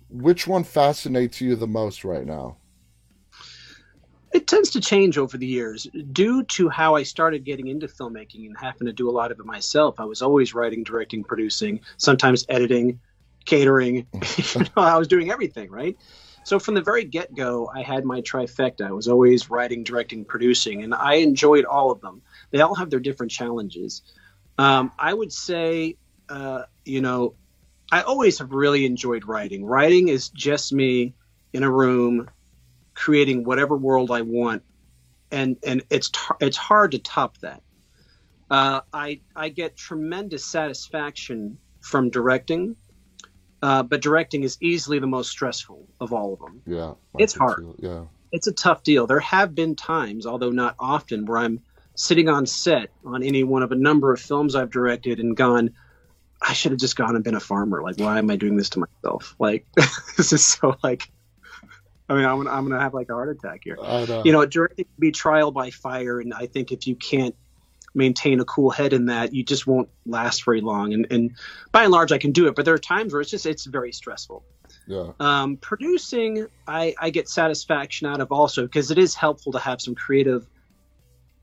which 0.08 0.46
one 0.46 0.64
fascinates 0.64 1.40
you 1.40 1.56
the 1.56 1.66
most 1.66 2.04
right 2.04 2.26
now? 2.26 2.56
It 4.32 4.46
tends 4.46 4.70
to 4.70 4.80
change 4.80 5.16
over 5.16 5.38
the 5.38 5.46
years. 5.46 5.86
Due 6.12 6.42
to 6.44 6.68
how 6.68 6.94
I 6.94 7.04
started 7.04 7.44
getting 7.44 7.68
into 7.68 7.86
filmmaking 7.86 8.46
and 8.46 8.56
having 8.58 8.86
to 8.86 8.92
do 8.92 9.08
a 9.08 9.12
lot 9.12 9.32
of 9.32 9.40
it 9.40 9.46
myself, 9.46 9.98
I 9.98 10.04
was 10.04 10.20
always 10.20 10.52
writing, 10.52 10.84
directing, 10.84 11.24
producing, 11.24 11.80
sometimes 11.96 12.44
editing, 12.48 13.00
catering. 13.46 14.06
you 14.36 14.60
know, 14.60 14.82
I 14.82 14.98
was 14.98 15.08
doing 15.08 15.30
everything, 15.30 15.70
right? 15.70 15.96
So 16.44 16.58
from 16.58 16.74
the 16.74 16.82
very 16.82 17.04
get 17.04 17.34
go, 17.34 17.70
I 17.74 17.82
had 17.82 18.04
my 18.04 18.20
trifecta. 18.20 18.86
I 18.86 18.92
was 18.92 19.08
always 19.08 19.50
writing, 19.50 19.82
directing, 19.82 20.24
producing, 20.24 20.84
and 20.84 20.94
I 20.94 21.14
enjoyed 21.14 21.64
all 21.64 21.90
of 21.90 22.00
them. 22.00 22.22
They 22.50 22.60
all 22.60 22.74
have 22.74 22.90
their 22.90 23.00
different 23.00 23.32
challenges. 23.32 24.02
Um, 24.58 24.92
I 24.98 25.12
would 25.12 25.32
say, 25.32 25.96
uh, 26.28 26.62
you 26.84 27.00
know, 27.00 27.34
I 27.92 28.02
always 28.02 28.38
have 28.38 28.52
really 28.52 28.84
enjoyed 28.84 29.26
writing. 29.26 29.64
Writing 29.64 30.08
is 30.08 30.28
just 30.30 30.72
me 30.72 31.14
in 31.52 31.62
a 31.62 31.70
room 31.70 32.28
creating 32.94 33.44
whatever 33.44 33.76
world 33.76 34.10
I 34.10 34.22
want, 34.22 34.62
and 35.30 35.56
and 35.64 35.82
it's 35.90 36.10
t- 36.10 36.20
it's 36.40 36.56
hard 36.56 36.92
to 36.92 36.98
top 36.98 37.38
that. 37.38 37.62
Uh, 38.50 38.80
I 38.92 39.20
I 39.34 39.48
get 39.48 39.76
tremendous 39.76 40.44
satisfaction 40.44 41.58
from 41.80 42.10
directing 42.10 42.76
uh, 43.62 43.82
but 43.82 44.00
directing 44.00 44.42
is 44.42 44.58
easily 44.60 44.98
the 44.98 45.06
most 45.06 45.30
stressful 45.30 45.88
of 46.00 46.12
all 46.12 46.34
of 46.34 46.38
them. 46.40 46.62
Yeah, 46.66 46.94
it's 47.18 47.34
hard. 47.34 47.58
Too. 47.58 47.74
Yeah, 47.78 48.04
it's 48.32 48.46
a 48.46 48.52
tough 48.52 48.82
deal. 48.82 49.06
There 49.06 49.20
have 49.20 49.54
been 49.54 49.74
times, 49.74 50.26
although 50.26 50.50
not 50.50 50.76
often, 50.78 51.24
where 51.24 51.38
I'm 51.38 51.60
sitting 51.94 52.28
on 52.28 52.46
set 52.46 52.90
on 53.04 53.22
any 53.22 53.44
one 53.44 53.62
of 53.62 53.72
a 53.72 53.76
number 53.76 54.12
of 54.12 54.20
films 54.20 54.54
I've 54.54 54.70
directed 54.70 55.18
and 55.18 55.36
gone, 55.36 55.70
I 56.48 56.52
should 56.52 56.72
have 56.72 56.80
just 56.80 56.96
gone 56.96 57.14
and 57.14 57.24
been 57.24 57.34
a 57.34 57.40
farmer. 57.40 57.82
Like, 57.82 57.98
why 57.98 58.18
am 58.18 58.30
I 58.30 58.36
doing 58.36 58.56
this 58.56 58.70
to 58.70 58.80
myself? 58.80 59.34
Like, 59.38 59.66
this 60.16 60.32
is 60.32 60.44
so 60.44 60.76
like. 60.82 61.10
I 62.08 62.14
mean, 62.14 62.24
I'm 62.24 62.36
gonna, 62.36 62.50
I'm 62.50 62.68
gonna 62.68 62.80
have 62.80 62.94
like 62.94 63.08
a 63.10 63.14
heart 63.14 63.30
attack 63.30 63.62
here. 63.64 63.76
You 64.24 64.30
know, 64.30 64.46
directing 64.46 64.84
can 64.84 64.94
be 65.00 65.10
trial 65.10 65.50
by 65.50 65.70
fire, 65.70 66.20
and 66.20 66.32
I 66.32 66.46
think 66.46 66.70
if 66.70 66.86
you 66.86 66.94
can't 66.94 67.34
maintain 67.96 68.38
a 68.38 68.44
cool 68.44 68.70
head 68.70 68.92
in 68.92 69.06
that, 69.06 69.34
you 69.34 69.42
just 69.42 69.66
won't 69.66 69.88
last 70.04 70.44
very 70.44 70.60
long. 70.60 70.92
And, 70.92 71.06
and 71.10 71.32
by 71.72 71.82
and 71.82 71.90
large, 71.90 72.12
I 72.12 72.18
can 72.18 72.30
do 72.30 72.46
it, 72.46 72.54
but 72.54 72.64
there 72.64 72.74
are 72.74 72.78
times 72.78 73.12
where 73.12 73.22
it's 73.22 73.30
just 73.30 73.46
it's 73.46 73.64
very 73.64 73.90
stressful. 73.90 74.44
Yeah. 74.86 75.12
Um, 75.18 75.56
producing, 75.56 76.46
I, 76.68 76.94
I 77.00 77.10
get 77.10 77.28
satisfaction 77.28 78.06
out 78.06 78.20
of 78.20 78.30
also 78.30 78.62
because 78.62 78.90
it 78.90 78.98
is 78.98 79.14
helpful 79.14 79.50
to 79.52 79.58
have 79.58 79.80
some 79.80 79.94
creative 79.94 80.46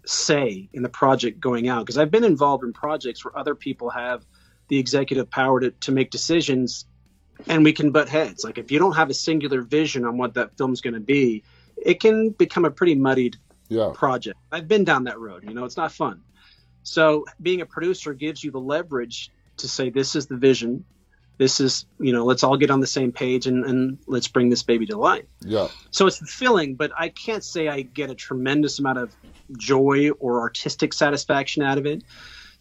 say 0.06 0.70
in 0.74 0.84
the 0.84 0.90
project 0.90 1.40
going 1.40 1.68
out. 1.68 1.86
Because 1.86 1.98
I've 1.98 2.12
been 2.12 2.24
involved 2.24 2.64
in 2.64 2.72
projects 2.72 3.26
where 3.26 3.38
other 3.38 3.56
people 3.56 3.90
have 3.90 4.24
the 4.74 4.80
executive 4.80 5.30
power 5.30 5.60
to, 5.60 5.70
to 5.70 5.92
make 5.92 6.10
decisions 6.10 6.88
and 7.46 7.64
we 7.64 7.72
can 7.74 7.92
butt 7.92 8.10
heads. 8.10 8.44
Like 8.44 8.58
if 8.58 8.72
you 8.72 8.80
don't 8.80 8.96
have 8.96 9.12
a 9.12 9.14
singular 9.14 9.62
vision 9.62 10.04
on 10.04 10.18
what 10.18 10.34
that 10.34 10.58
film's 10.58 10.82
going 10.82 10.96
to 10.96 11.00
be, 11.00 11.44
it 11.78 12.00
can 12.00 12.32
become 12.32 12.66
a 12.66 12.72
pretty 12.72 12.96
muddied 12.96 13.38
yeah. 13.70 13.92
project. 13.94 14.36
I've 14.52 14.68
been 14.68 14.84
down 14.84 15.04
that 15.04 15.20
road. 15.20 15.44
You 15.48 15.54
know, 15.54 15.64
it's 15.66 15.78
not 15.78 15.92
fun. 15.92 16.22
So 16.82 17.26
being 17.40 17.62
a 17.62 17.68
producer 17.68 18.16
gives 18.16 18.44
you 18.44 18.50
the 18.50 18.60
leverage 18.60 19.30
to 19.58 19.68
say, 19.68 19.92
this 19.92 20.16
is 20.16 20.26
the 20.26 20.38
vision. 20.38 20.86
This 21.38 21.60
is, 21.60 21.86
you 22.00 22.12
know, 22.12 22.26
let's 22.26 22.44
all 22.44 22.58
get 22.58 22.72
on 22.72 22.80
the 22.80 22.88
same 22.88 23.12
page 23.12 23.46
and, 23.46 23.64
and 23.66 24.00
let's 24.08 24.28
bring 24.28 24.50
this 24.50 24.64
baby 24.64 24.88
to 24.88 24.98
life. 24.98 25.26
Yeah. 25.42 25.68
So 25.92 26.08
it's 26.08 26.18
fulfilling, 26.18 26.74
but 26.74 26.92
I 26.98 27.10
can't 27.10 27.44
say 27.44 27.68
I 27.68 27.84
get 27.84 28.10
a 28.10 28.16
tremendous 28.16 28.80
amount 28.80 28.98
of 28.98 29.16
joy 29.56 30.10
or 30.20 30.40
artistic 30.40 30.94
satisfaction 30.94 31.62
out 31.62 31.78
of 31.78 31.86
it. 31.86 32.04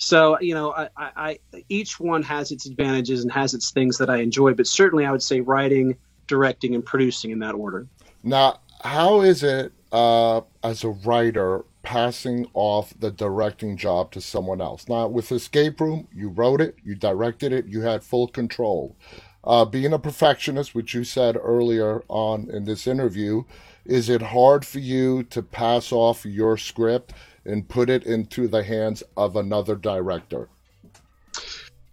So, 0.03 0.39
you 0.41 0.55
know, 0.55 0.73
I, 0.73 0.89
I, 0.97 1.39
each 1.69 2.01
one 2.01 2.23
has 2.25 2.51
its 2.51 2.67
advantages 2.67 3.23
and 3.23 3.31
has 3.31 3.55
its 3.55 3.71
things 3.71 3.99
that 3.99 4.11
I 4.11 4.17
enjoy, 4.17 4.53
but 4.53 4.67
certainly 4.67 5.07
I 5.07 5.13
would 5.13 5.23
say 5.23 5.41
writing, 5.41 5.97
directing, 6.27 6.75
and 6.75 6.85
producing 6.85 7.31
in 7.31 7.39
that 7.39 7.55
order. 7.55 7.87
Now, 8.25 8.59
how 8.83 9.21
is 9.21 9.45
it 9.45 9.73
uh, 9.93 10.41
as 10.65 10.83
a 10.83 10.89
writer 10.89 11.65
passing 11.83 12.47
off 12.55 12.95
the 12.99 13.11
directing 13.11 13.77
job 13.77 14.11
to 14.13 14.21
someone 14.21 14.61
else. 14.61 14.89
Now, 14.89 15.09
with 15.09 15.33
Escape 15.33 15.81
Room, 15.81 16.09
you 16.15 16.29
wrote 16.29 16.61
it, 16.61 16.77
you 16.85 16.95
directed 16.95 17.53
it, 17.53 17.67
you 17.67 17.83
had 17.83 18.05
full 18.05 18.29
control. 18.29 18.97
Uh, 19.45 19.65
being 19.65 19.93
a 19.93 19.99
perfectionist, 19.99 20.75
which 20.75 20.95
you 20.95 21.03
said 21.03 21.37
earlier 21.37 22.03
on 22.09 22.49
in 22.51 22.65
this 22.65 22.87
interview, 22.87 23.43
is 23.85 24.09
it 24.09 24.23
hard 24.23 24.65
for 24.65 24.79
you 24.79 25.25
to 25.25 25.43
pass 25.43 25.91
off 25.91 26.25
your 26.25 26.57
script 26.57 27.13
and 27.45 27.69
put 27.69 27.91
it 27.91 28.05
into 28.05 28.49
the 28.49 28.63
hands 28.63 29.03
of 29.17 29.37
another 29.37 29.75
director? 29.77 30.49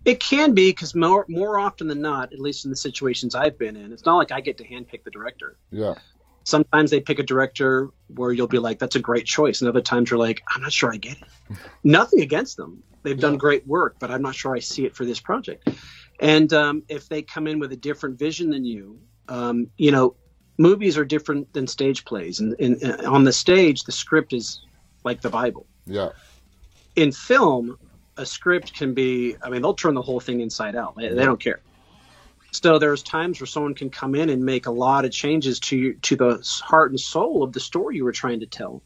It 0.06 0.20
can 0.20 0.54
be 0.54 0.72
because 0.72 0.96
more 0.96 1.26
more 1.28 1.60
often 1.60 1.88
than 1.88 2.02
not, 2.02 2.34
at 2.34 2.40
least 2.40 2.66
in 2.66 2.72
the 2.72 2.78
situations 2.78 3.36
I've 3.36 3.58
been 3.60 3.76
in, 3.76 3.92
it's 3.92 4.06
not 4.06 4.16
like 4.16 4.32
I 4.32 4.42
get 4.42 4.58
to 4.60 4.64
handpick 4.64 5.04
the 5.04 5.12
director. 5.12 5.58
Yeah 5.72 5.96
sometimes 6.50 6.92
they 6.92 7.00
pick 7.00 7.20
a 7.20 7.24
director 7.24 7.90
where 8.08 8.32
you'll 8.32 8.48
be 8.48 8.60
like, 8.60 8.80
that's 8.80 8.96
a 8.96 9.00
great 9.00 9.26
choice. 9.26 9.62
And 9.62 9.70
other 9.70 9.82
times 9.82 10.10
you're 10.10 10.20
like, 10.20 10.42
I'm 10.54 10.62
not 10.62 10.74
sure 10.74 10.92
I 10.92 10.98
get 10.98 11.18
it. 11.18 11.58
Nothing 11.84 12.22
against 12.22 12.58
them. 12.58 12.84
They've 13.04 13.16
yeah. 13.16 13.22
done 13.22 13.38
great 13.38 13.66
work, 13.68 13.96
but 14.00 14.12
I'm 14.12 14.22
not 14.22 14.36
sure 14.36 14.56
I 14.56 14.60
see 14.60 14.86
it 14.86 14.96
for 14.96 15.06
this 15.06 15.20
project. 15.20 15.70
And 16.20 16.52
um, 16.52 16.84
if 16.90 17.08
they 17.08 17.22
come 17.22 17.48
in 17.48 17.60
with 17.60 17.72
a 17.72 17.78
different 17.78 18.20
vision 18.20 18.50
than 18.50 18.66
you, 18.66 19.00
um, 19.30 19.70
you 19.78 19.92
know, 19.92 20.16
movies 20.58 20.98
are 20.98 21.06
different 21.06 21.54
than 21.54 21.66
stage 21.68 22.04
plays. 22.04 22.42
And, 22.42 22.56
and, 22.60 22.82
and 22.82 23.02
on 23.06 23.24
the 23.24 23.32
stage, 23.32 23.84
the 23.84 23.94
script 23.94 24.34
is 24.34 24.62
like 25.10 25.22
the 25.22 25.30
Bible. 25.30 25.66
Yeah. 25.86 26.10
In 26.96 27.12
film, 27.12 27.78
a 28.16 28.26
script 28.26 28.74
can 28.74 28.94
be, 28.94 29.36
I 29.42 29.50
mean, 29.50 29.62
they'll 29.62 29.74
turn 29.74 29.96
the 29.96 30.02
whole 30.02 30.20
thing 30.20 30.42
inside 30.42 30.76
out. 30.76 30.96
They, 30.96 31.10
they 31.10 31.26
don't 31.26 31.40
care. 31.40 31.60
So 32.52 32.80
there's 32.80 33.04
times 33.04 33.40
where 33.40 33.48
someone 33.48 33.74
can 33.74 33.90
come 33.90 34.16
in 34.16 34.30
and 34.30 34.44
make 34.44 34.66
a 34.68 34.72
lot 34.72 35.06
of 35.06 35.12
changes 35.12 35.60
to 35.62 35.94
to 35.94 36.16
the 36.16 36.62
heart 36.64 36.90
and 36.92 37.00
soul 37.00 37.44
of 37.44 37.54
the 37.54 37.60
story 37.60 37.96
you 37.98 38.04
were 38.04 38.12
trying 38.12 38.40
to 38.40 38.48
tell, 38.48 38.82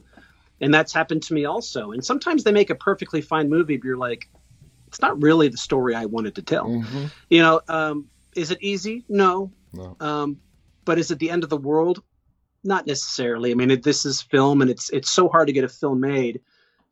and 0.60 0.74
that's 0.74 0.94
happened 0.94 1.24
to 1.24 1.34
me 1.34 1.46
also. 1.46 1.92
And 1.94 2.04
sometimes 2.04 2.44
they 2.44 2.52
make 2.52 2.70
a 2.70 2.76
perfectly 2.76 3.22
fine 3.22 3.50
movie, 3.50 3.78
but 3.78 3.86
you're 3.86 3.96
like, 4.10 4.28
it's 4.88 5.02
not 5.02 5.22
really 5.22 5.48
the 5.48 5.58
story 5.58 5.96
I 5.96 6.06
wanted 6.06 6.36
to 6.36 6.42
tell. 6.42 6.68
Mm-hmm. 6.68 7.06
You 7.30 7.42
know, 7.42 7.62
um, 7.70 8.10
is 8.36 8.52
it 8.52 8.58
easy? 8.62 9.06
No. 9.08 9.50
no. 9.72 9.96
Um, 10.00 10.42
but 10.84 11.00
is 11.00 11.10
it 11.12 11.20
the 11.20 11.32
end 11.32 11.44
of 11.44 11.50
the 11.50 11.62
world? 11.70 12.04
Not 12.64 12.88
necessarily. 12.88 13.52
I 13.52 13.56
mean, 13.56 13.72
it, 13.72 13.84
this 13.84 14.06
is 14.06 14.22
film, 14.22 14.62
and 14.62 14.70
it's 14.72 14.90
it's 14.92 15.10
so 15.10 15.28
hard 15.28 15.48
to 15.48 15.54
get 15.54 15.64
a 15.64 15.70
film 15.70 16.00
made 16.00 16.42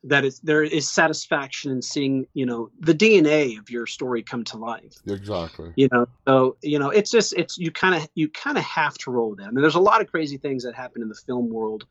that 0.03 0.25
is 0.25 0.39
there 0.39 0.63
is 0.63 0.89
satisfaction 0.89 1.71
in 1.71 1.81
seeing 1.81 2.25
you 2.33 2.45
know 2.45 2.69
the 2.79 2.93
DNA 2.93 3.59
of 3.59 3.69
your 3.69 3.85
story 3.85 4.23
come 4.23 4.43
to 4.45 4.57
life. 4.57 4.95
Exactly. 5.07 5.71
You 5.75 5.89
know, 5.91 6.07
so 6.27 6.57
you 6.61 6.79
know 6.79 6.89
it's 6.89 7.11
just 7.11 7.33
it's 7.33 7.57
you 7.57 7.71
kind 7.71 7.95
of 7.95 8.09
you 8.15 8.29
kind 8.29 8.57
of 8.57 8.63
have 8.63 8.97
to 8.99 9.11
roll 9.11 9.31
with 9.31 9.39
it. 9.39 9.43
I 9.43 9.51
mean, 9.51 9.61
there's 9.61 9.75
a 9.75 9.79
lot 9.79 10.01
of 10.01 10.09
crazy 10.09 10.37
things 10.37 10.63
that 10.63 10.75
happen 10.75 11.01
in 11.01 11.09
the 11.09 11.15
film 11.15 11.49
world 11.49 11.85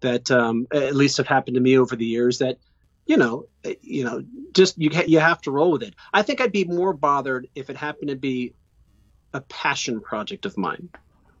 that 0.00 0.30
um, 0.30 0.66
at 0.72 0.96
least 0.96 1.16
have 1.16 1.28
happened 1.28 1.54
to 1.54 1.60
me 1.60 1.78
over 1.78 1.96
the 1.96 2.04
years 2.04 2.38
that 2.38 2.58
you 3.06 3.16
know 3.16 3.46
you 3.80 4.04
know 4.04 4.24
just 4.52 4.76
you 4.78 4.90
you 5.06 5.20
have 5.20 5.40
to 5.42 5.50
roll 5.50 5.72
with 5.72 5.82
it. 5.82 5.94
I 6.12 6.22
think 6.22 6.40
I'd 6.40 6.52
be 6.52 6.64
more 6.64 6.92
bothered 6.92 7.48
if 7.54 7.70
it 7.70 7.76
happened 7.76 8.08
to 8.08 8.16
be 8.16 8.52
a 9.32 9.40
passion 9.40 10.00
project 10.00 10.46
of 10.46 10.56
mine 10.56 10.88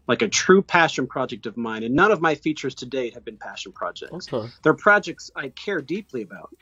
like 0.06 0.22
a 0.22 0.28
true 0.28 0.62
passion 0.62 1.06
project 1.06 1.46
of 1.46 1.56
mine. 1.56 1.82
And 1.82 1.94
none 1.94 2.12
of 2.12 2.20
my 2.20 2.34
features 2.34 2.74
to 2.76 2.86
date 2.86 3.14
have 3.14 3.24
been 3.24 3.38
passion 3.38 3.72
projects. 3.72 4.32
Okay. 4.32 4.50
They're 4.62 4.74
projects 4.74 5.30
I 5.34 5.48
care 5.48 5.80
deeply 5.80 6.22
about, 6.22 6.54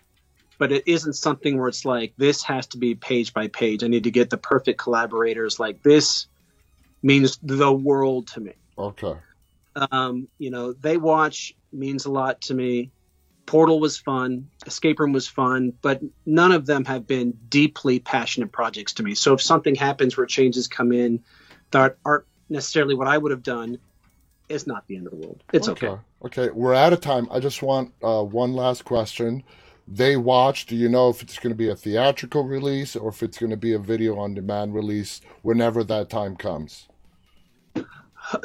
but 0.59 0.71
it 0.73 0.85
isn't 0.87 1.15
something 1.15 1.59
where 1.59 1.69
it's 1.69 1.85
like, 1.85 2.15
this 2.17 2.43
has 2.45 2.69
to 2.69 2.79
be 2.79 2.95
page 2.95 3.35
by 3.35 3.49
page. 3.49 3.83
I 3.83 3.89
need 3.89 4.05
to 4.05 4.11
get 4.11 4.31
the 4.31 4.39
perfect 4.39 4.79
collaborators. 4.79 5.59
Like, 5.59 5.83
this 5.83 6.29
means 7.03 7.39
the 7.43 7.73
world 7.73 8.29
to 8.29 8.41
me. 8.41 8.53
Okay. 8.79 9.15
Um, 9.91 10.29
you 10.39 10.51
know, 10.51 10.73
they 10.73 10.97
watch 10.97 11.55
means 11.73 12.05
a 12.05 12.11
lot 12.11 12.43
to 12.43 12.55
me. 12.55 12.93
Portal 13.45 13.81
was 13.81 13.99
fun, 13.99 14.51
Escape 14.67 15.01
Room 15.01 15.13
was 15.13 15.27
fun, 15.27 15.73
but 15.83 16.01
none 16.25 16.53
of 16.53 16.65
them 16.65 16.85
have 16.85 17.09
been 17.09 17.37
deeply 17.49 17.99
passionate 17.99 18.53
projects 18.53 18.93
to 18.95 19.03
me. 19.03 19.17
So 19.17 19.35
if 19.35 19.43
something 19.43 19.75
happens 19.75 20.17
where 20.17 20.27
changes 20.27 20.69
come 20.69 20.93
in 20.93 21.25
that 21.73 21.97
aren't 22.05 22.25
necessarily 22.53 22.95
what 22.95 23.09
I 23.09 23.19
would 23.19 23.31
have 23.31 23.43
done, 23.43 23.79
it's 24.49 24.67
not 24.67 24.87
the 24.87 24.97
end 24.97 25.07
of 25.07 25.13
the 25.13 25.19
world. 25.19 25.43
It's 25.53 25.69
okay. 25.69 25.89
Okay. 25.89 26.03
Okay. 26.25 26.51
We're 26.51 26.75
out 26.75 26.93
of 26.93 27.01
time. 27.01 27.27
I 27.31 27.41
just 27.41 27.63
want 27.63 27.93
uh, 28.03 28.23
one 28.23 28.53
last 28.53 28.85
question. 28.85 29.43
They 29.89 30.17
watch. 30.17 30.67
Do 30.67 30.77
you 30.77 30.89
know 30.89 31.09
if 31.09 31.23
it's 31.23 31.39
going 31.39 31.51
to 31.51 31.57
be 31.57 31.69
a 31.69 31.75
theatrical 31.75 32.45
release 32.45 32.95
or 32.95 33.09
if 33.09 33.23
it's 33.23 33.39
going 33.39 33.51
to 33.51 33.57
be 33.57 33.73
a 33.73 33.79
video 33.79 34.19
on 34.19 34.35
demand 34.35 34.75
release 34.75 35.21
whenever 35.43 35.83
that 35.85 36.09
time 36.09 36.37
comes? 36.37 36.89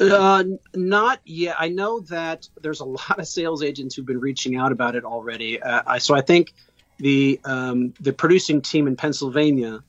Uh, 0.00 0.44
not 0.74 1.20
yet. 1.24 1.56
I 1.58 1.68
know 1.68 2.00
that 2.00 2.48
there's 2.60 2.80
a 2.80 2.84
lot 2.84 3.18
of 3.18 3.28
sales 3.28 3.62
agents 3.62 3.94
who've 3.94 4.04
been 4.06 4.20
reaching 4.20 4.56
out 4.56 4.72
about 4.72 4.96
it 4.96 5.04
already. 5.04 5.62
Uh, 5.62 5.82
I, 5.86 5.98
so 5.98 6.14
I 6.14 6.20
think 6.20 6.52
the 6.98 7.40
um, 7.44 7.94
the 8.00 8.12
producing 8.12 8.60
team 8.60 8.88
in 8.88 8.96
Pennsylvania 8.96 9.82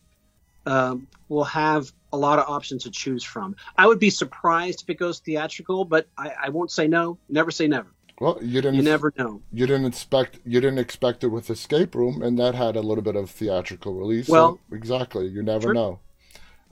um, 0.65 1.07
will 1.27 1.45
have 1.45 1.91
a 2.11 2.17
lot 2.17 2.39
of 2.39 2.45
options 2.47 2.83
to 2.83 2.91
choose 2.91 3.23
from. 3.23 3.55
I 3.77 3.87
would 3.87 3.99
be 3.99 4.09
surprised 4.09 4.83
if 4.83 4.89
it 4.89 4.95
goes 4.95 5.19
theatrical, 5.19 5.85
but 5.85 6.07
I, 6.17 6.33
I 6.45 6.49
won't 6.49 6.71
say 6.71 6.87
no. 6.87 7.17
Never 7.29 7.51
say 7.51 7.67
never. 7.67 7.89
Well, 8.19 8.37
you 8.41 8.61
didn't. 8.61 8.75
You 8.75 8.81
never 8.81 9.13
know. 9.17 9.41
You 9.53 9.65
didn't 9.65 9.85
expect. 9.85 10.39
You 10.45 10.59
didn't 10.59 10.79
expect 10.79 11.23
it 11.23 11.27
with 11.27 11.49
Escape 11.49 11.95
Room, 11.95 12.21
and 12.21 12.37
that 12.37 12.53
had 12.53 12.75
a 12.75 12.81
little 12.81 13.03
bit 13.03 13.15
of 13.15 13.29
theatrical 13.29 13.93
release. 13.93 14.27
Well, 14.27 14.59
so 14.69 14.75
exactly. 14.75 15.27
You 15.27 15.41
never 15.41 15.67
True. 15.67 15.73
know. 15.73 15.99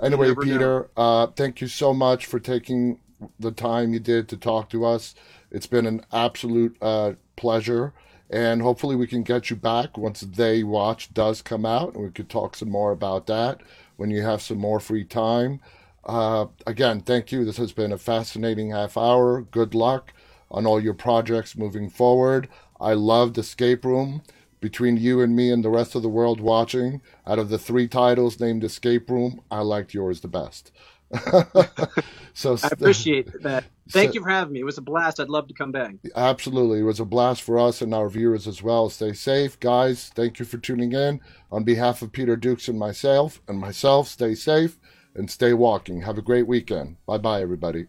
Anyway, 0.01 0.27
never 0.27 0.41
Peter, 0.41 0.89
uh, 0.95 1.27
thank 1.27 1.61
you 1.61 1.67
so 1.67 1.93
much 1.93 2.25
for 2.25 2.39
taking 2.39 2.99
the 3.39 3.51
time 3.51 3.93
you 3.93 3.99
did 3.99 4.27
to 4.29 4.37
talk 4.37 4.69
to 4.69 4.85
us. 4.85 5.15
It's 5.49 5.65
been 5.65 5.87
an 5.87 6.05
absolute 6.11 6.77
uh, 6.81 7.13
pleasure, 7.35 7.93
and 8.29 8.61
hopefully 8.61 8.95
we 8.95 9.07
can 9.07 9.23
get 9.23 9.49
you 9.49 9.55
back 9.55 9.97
once 9.97 10.21
They 10.21 10.63
Watch 10.63 11.13
does 11.13 11.41
come 11.41 11.65
out, 11.65 11.95
and 11.95 12.03
we 12.03 12.11
could 12.11 12.29
talk 12.29 12.55
some 12.55 12.69
more 12.69 12.91
about 12.91 13.25
that 13.27 13.61
when 13.97 14.09
you 14.09 14.23
have 14.23 14.41
some 14.41 14.57
more 14.57 14.79
free 14.79 15.03
time. 15.03 15.59
Uh, 16.05 16.45
again, 16.65 17.01
thank 17.01 17.31
you. 17.31 17.43
This 17.43 17.57
has 17.57 17.73
been 17.73 17.91
a 17.91 17.97
fascinating 17.97 18.71
half 18.71 18.97
hour. 18.97 19.41
Good 19.41 19.75
luck 19.75 20.13
on 20.49 20.65
all 20.65 20.81
your 20.81 20.93
projects 20.93 21.57
moving 21.57 21.89
forward. 21.89 22.47
I 22.79 22.93
loved 22.93 23.37
Escape 23.37 23.83
Room. 23.83 24.21
Between 24.59 24.97
you 24.97 25.21
and 25.21 25.35
me 25.35 25.51
and 25.51 25.63
the 25.63 25.69
rest 25.69 25.93
of 25.93 26.01
the 26.01 26.09
world 26.09 26.39
watching, 26.39 27.01
out 27.27 27.37
of 27.37 27.49
the 27.49 27.59
three 27.59 27.87
titles 27.87 28.39
named 28.39 28.63
Escape 28.63 29.07
Room, 29.07 29.41
I 29.51 29.59
liked 29.59 29.93
yours 29.93 30.21
the 30.21 30.27
best. 30.27 30.71
so 32.33 32.57
I 32.63 32.67
appreciate 32.71 33.27
that. 33.43 33.65
Thank 33.89 34.09
So- 34.11 34.13
you 34.15 34.21
for 34.23 34.29
having 34.29 34.53
me. 34.53 34.59
It 34.59 34.65
was 34.65 34.77
a 34.77 34.81
blast. 34.81 35.19
I'd 35.19 35.29
love 35.29 35.47
to 35.47 35.53
come 35.53 35.71
back. 35.71 35.95
Absolutely. 36.15 36.79
It 36.79 36.83
was 36.83 36.99
a 36.99 37.05
blast 37.05 37.41
for 37.41 37.57
us 37.59 37.81
and 37.81 37.93
our 37.93 38.09
viewers 38.09 38.47
as 38.47 38.61
well. 38.61 38.89
Stay 38.89 39.13
safe, 39.13 39.59
guys. 39.59 40.11
Thank 40.15 40.39
you 40.39 40.45
for 40.45 40.57
tuning 40.57 40.91
in. 40.93 41.21
On 41.51 41.63
behalf 41.63 42.01
of 42.01 42.11
Peter 42.11 42.35
Dukes 42.35 42.67
and 42.67 42.77
myself 42.77 43.41
and 43.47 43.59
myself, 43.59 44.07
stay 44.07 44.35
safe 44.35 44.77
and 45.15 45.31
stay 45.31 45.53
walking. 45.53 46.01
Have 46.01 46.17
a 46.17 46.21
great 46.21 46.47
weekend. 46.47 46.97
Bye 47.05 47.17
bye, 47.17 47.41
everybody. 47.41 47.87